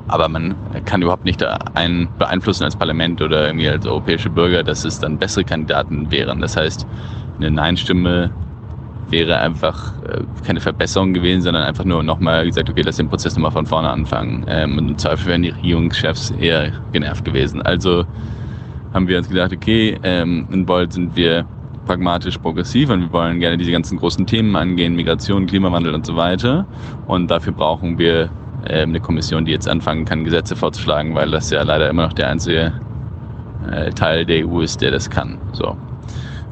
Aber 0.08 0.28
man 0.28 0.56
kann 0.84 1.00
überhaupt 1.02 1.24
nicht 1.24 1.42
einen 1.76 2.08
beeinflussen 2.18 2.64
als 2.64 2.76
Parlament 2.76 3.22
oder 3.22 3.46
irgendwie 3.46 3.68
als 3.68 3.86
europäische 3.86 4.28
Bürger, 4.28 4.62
dass 4.62 4.84
es 4.84 4.98
dann 4.98 5.18
bessere 5.18 5.44
Kandidaten 5.44 6.10
wären. 6.10 6.40
Das 6.40 6.56
heißt, 6.56 6.86
eine 7.38 7.50
Nein-Stimme 7.50 8.30
wäre 9.08 9.38
einfach 9.38 9.92
äh, 10.02 10.22
keine 10.44 10.60
Verbesserung 10.60 11.12
gewesen, 11.12 11.42
sondern 11.42 11.62
einfach 11.64 11.84
nur 11.84 12.02
nochmal 12.02 12.44
gesagt, 12.46 12.68
okay, 12.70 12.82
lass 12.82 12.96
den 12.96 13.08
Prozess 13.08 13.36
nochmal 13.36 13.52
von 13.52 13.66
vorne 13.66 13.90
anfangen. 13.90 14.44
Ähm, 14.48 14.78
und 14.78 14.88
im 14.88 14.98
Zweifel 14.98 15.26
wären 15.26 15.42
die 15.42 15.50
Regierungschefs 15.50 16.30
eher 16.30 16.72
genervt 16.92 17.24
gewesen. 17.24 17.62
Also 17.62 18.04
haben 18.92 19.08
wir 19.08 19.18
uns 19.18 19.28
gedacht, 19.28 19.52
okay, 19.52 19.98
ähm, 20.02 20.46
in 20.50 20.66
Bold 20.66 20.92
sind 20.92 21.16
wir 21.16 21.46
pragmatisch 21.86 22.38
progressiv 22.38 22.90
und 22.90 23.00
wir 23.00 23.12
wollen 23.12 23.40
gerne 23.40 23.56
diese 23.56 23.72
ganzen 23.72 23.98
großen 23.98 24.26
Themen 24.26 24.54
angehen, 24.56 24.94
Migration, 24.94 25.46
Klimawandel 25.46 25.94
und 25.94 26.06
so 26.06 26.16
weiter. 26.16 26.66
Und 27.06 27.30
dafür 27.30 27.52
brauchen 27.52 27.98
wir 27.98 28.30
ähm, 28.66 28.90
eine 28.90 29.00
Kommission, 29.00 29.44
die 29.44 29.52
jetzt 29.52 29.68
anfangen 29.68 30.04
kann, 30.04 30.24
Gesetze 30.24 30.54
vorzuschlagen, 30.54 31.14
weil 31.14 31.30
das 31.30 31.50
ja 31.50 31.62
leider 31.62 31.90
immer 31.90 32.06
noch 32.06 32.12
der 32.12 32.28
einzige 32.28 32.72
äh, 33.70 33.90
Teil 33.90 34.24
der 34.24 34.46
EU 34.46 34.60
ist, 34.60 34.80
der 34.80 34.90
das 34.90 35.10
kann. 35.10 35.38
So. 35.52 35.76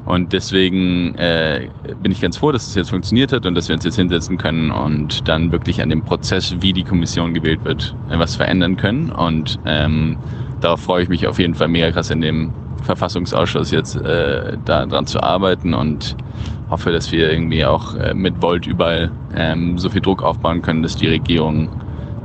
Und 0.07 0.33
deswegen 0.33 1.15
äh, 1.17 1.69
bin 2.03 2.11
ich 2.11 2.21
ganz 2.21 2.37
froh, 2.37 2.51
dass 2.51 2.67
es 2.67 2.75
jetzt 2.75 2.91
funktioniert 2.91 3.33
hat 3.33 3.47
und 3.47 3.55
dass 3.55 3.69
wir 3.69 3.77
uns 3.77 3.85
jetzt 3.85 3.97
hinsetzen 3.97 4.39
können 4.39 4.71
und 4.71 5.29
dann 5.29 5.53
wirklich 5.53 5.81
an 5.83 5.89
dem 5.89 6.03
Prozess, 6.03 6.57
wie 6.61 6.73
die 6.73 6.83
Kommission 6.83 7.33
gewählt 7.33 7.65
wird, 7.65 7.95
was 8.09 8.35
verändern 8.35 8.77
können. 8.77 9.13
Und 9.13 9.61
ähm, 9.67 10.17
darauf 10.61 10.81
freue 10.81 11.03
ich 11.03 11.09
mich 11.09 11.27
auf 11.27 11.39
jeden 11.39 11.55
Fall 11.55 11.69
mega 11.69 11.91
krass 11.91 12.11
in 12.11 12.21
dem 12.21 12.53
Verfassungsausschuss 12.83 13.71
jetzt 13.71 13.97
äh, 13.97 14.57
daran 14.65 15.07
zu 15.07 15.23
arbeiten 15.23 15.75
und 15.75 16.17
hoffe, 16.71 16.93
dass 16.93 17.13
wir 17.13 17.31
irgendwie 17.31 17.65
auch 17.65 17.95
äh, 17.97 18.15
mit 18.15 18.41
Volt 18.41 18.67
überall 18.67 19.11
ähm, 19.35 19.79
so 19.79 19.91
viel 19.91 20.01
Druck 20.01 20.23
aufbauen 20.23 20.63
können, 20.63 20.83
dass 20.83 20.97
die 20.97 21.09
Regierung 21.09 21.69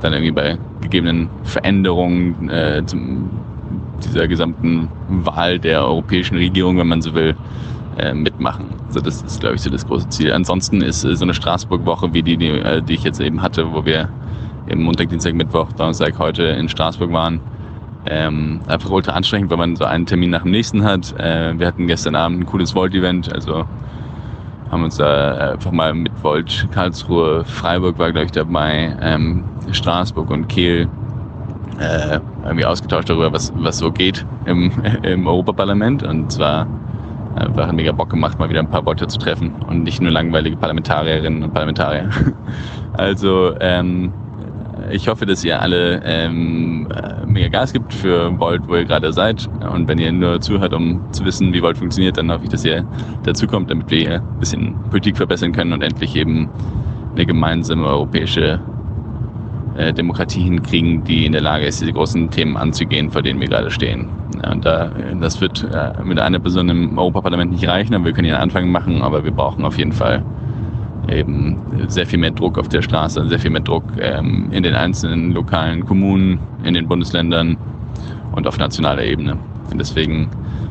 dann 0.01 0.13
irgendwie 0.13 0.31
bei 0.31 0.57
gegebenen 0.81 1.29
Veränderungen 1.43 2.49
äh, 2.49 2.83
zum, 2.85 3.29
dieser 4.03 4.27
gesamten 4.27 4.89
Wahl 5.07 5.59
der 5.59 5.83
europäischen 5.83 6.37
Regierung, 6.37 6.77
wenn 6.77 6.87
man 6.87 7.01
so 7.01 7.13
will, 7.13 7.35
äh, 7.97 8.13
mitmachen. 8.13 8.65
Also 8.87 8.99
das 8.99 9.21
ist, 9.23 9.39
glaube 9.39 9.55
ich, 9.55 9.61
so 9.61 9.69
das 9.69 9.85
große 9.85 10.09
Ziel. 10.09 10.31
Ansonsten 10.33 10.81
ist 10.81 11.03
äh, 11.03 11.15
so 11.15 11.25
eine 11.25 11.33
Straßburg-Woche 11.33 12.13
wie 12.13 12.21
die, 12.21 12.37
die, 12.37 12.49
äh, 12.49 12.81
die 12.81 12.93
ich 12.93 13.03
jetzt 13.03 13.19
eben 13.19 13.41
hatte, 13.41 13.71
wo 13.73 13.85
wir 13.85 14.09
eben 14.67 14.83
Montag, 14.83 15.09
Dienstag, 15.09 15.33
Mittwoch, 15.33 15.71
Donnerstag 15.73 16.19
heute 16.19 16.43
in 16.43 16.67
Straßburg 16.69 17.11
waren, 17.11 17.39
ähm, 18.07 18.61
einfach 18.67 18.89
ultra 18.89 19.13
anstrengend, 19.13 19.49
weil 19.49 19.57
man 19.57 19.75
so 19.75 19.85
einen 19.85 20.05
Termin 20.05 20.29
nach 20.29 20.43
dem 20.43 20.51
nächsten 20.51 20.83
hat. 20.83 21.13
Äh, 21.19 21.57
wir 21.57 21.67
hatten 21.67 21.87
gestern 21.87 22.15
Abend 22.15 22.41
ein 22.41 22.45
cooles 22.45 22.75
Volt-Event, 22.75 23.33
also 23.33 23.65
haben 24.71 24.83
uns 24.83 24.97
da 24.97 25.51
einfach 25.53 25.71
mal 25.71 25.93
mit 25.93 26.11
Volt, 26.23 26.67
Karlsruhe, 26.71 27.45
Freiburg 27.45 27.97
war, 27.99 28.11
glaube 28.11 28.25
ich, 28.25 28.31
dabei, 28.31 28.95
ähm, 29.01 29.43
Straßburg 29.71 30.29
und 30.31 30.47
Kehl 30.47 30.87
äh, 31.79 32.19
irgendwie 32.43 32.65
ausgetauscht 32.65 33.09
darüber, 33.09 33.31
was, 33.31 33.53
was 33.55 33.77
so 33.77 33.91
geht 33.91 34.25
im, 34.45 34.71
im 35.03 35.27
Europaparlament. 35.27 36.03
Und 36.03 36.31
zwar 36.31 36.67
einfach 37.35 37.71
mega 37.71 37.91
Bock 37.91 38.09
gemacht, 38.09 38.39
mal 38.39 38.49
wieder 38.49 38.61
ein 38.61 38.69
paar 38.69 38.83
Leute 38.83 39.07
zu 39.07 39.17
treffen 39.17 39.55
und 39.67 39.83
nicht 39.83 40.01
nur 40.01 40.11
langweilige 40.11 40.57
Parlamentarierinnen 40.57 41.43
und 41.43 41.53
Parlamentarier. 41.53 42.09
Also 42.97 43.53
ähm, 43.59 44.13
ich 44.91 45.07
hoffe, 45.07 45.25
dass 45.25 45.43
ihr 45.43 45.61
alle 45.61 46.01
ähm, 46.03 46.87
äh, 46.91 47.25
mega 47.25 47.47
Gas 47.49 47.73
gibt 47.73 47.93
für 47.93 48.37
Volt, 48.39 48.67
wo 48.67 48.75
ihr 48.75 48.85
gerade 48.85 49.11
seid. 49.13 49.47
Und 49.71 49.87
wenn 49.87 49.99
ihr 49.99 50.11
nur 50.11 50.41
zuhört, 50.41 50.73
um 50.73 51.01
zu 51.11 51.25
wissen, 51.25 51.53
wie 51.53 51.61
Volt 51.61 51.77
funktioniert, 51.77 52.17
dann 52.17 52.31
hoffe 52.31 52.45
ich, 52.45 52.49
dass 52.49 52.65
ihr 52.65 52.85
dazukommt, 53.23 53.69
damit 53.69 53.89
wir 53.89 54.15
ein 54.15 54.39
bisschen 54.39 54.75
Politik 54.89 55.17
verbessern 55.17 55.51
können 55.51 55.73
und 55.73 55.81
endlich 55.81 56.15
eben 56.15 56.49
eine 57.15 57.25
gemeinsame 57.25 57.85
europäische 57.85 58.59
äh, 59.77 59.93
Demokratie 59.93 60.41
hinkriegen, 60.41 61.03
die 61.03 61.25
in 61.25 61.31
der 61.31 61.41
Lage 61.41 61.65
ist, 61.65 61.81
diese 61.81 61.93
großen 61.93 62.29
Themen 62.29 62.57
anzugehen, 62.57 63.11
vor 63.11 63.21
denen 63.21 63.39
wir 63.39 63.47
gerade 63.47 63.71
stehen. 63.71 64.07
Ja, 64.43 64.51
und 64.51 64.65
da, 64.65 64.91
das 65.19 65.41
wird 65.41 65.65
äh, 65.73 66.03
mit 66.03 66.19
einer 66.19 66.39
Person 66.39 66.69
im 66.69 66.97
Europaparlament 66.97 67.51
nicht 67.51 67.67
reichen, 67.67 67.93
aber 67.93 68.05
wir 68.05 68.13
können 68.13 68.25
hier 68.25 68.35
einen 68.35 68.43
Anfang 68.43 68.69
machen, 68.69 69.01
aber 69.01 69.23
wir 69.23 69.31
brauchen 69.31 69.65
auf 69.65 69.77
jeden 69.77 69.91
Fall 69.91 70.23
eben 71.09 71.57
sehr 71.87 72.05
viel 72.05 72.19
mehr 72.19 72.31
Druck 72.31 72.57
auf 72.57 72.69
der 72.69 72.81
Straße, 72.81 73.27
sehr 73.27 73.39
viel 73.39 73.51
mehr 73.51 73.61
Druck 73.61 73.83
ähm, 73.99 74.49
in 74.51 74.63
den 74.63 74.75
einzelnen 74.75 75.31
lokalen 75.31 75.85
Kommunen, 75.85 76.39
in 76.63 76.73
den 76.73 76.87
Bundesländern 76.87 77.57
und 78.33 78.47
auf 78.47 78.57
nationaler 78.57 79.03
Ebene. 79.03 79.37
Und 79.71 79.79
deswegen 79.79 80.29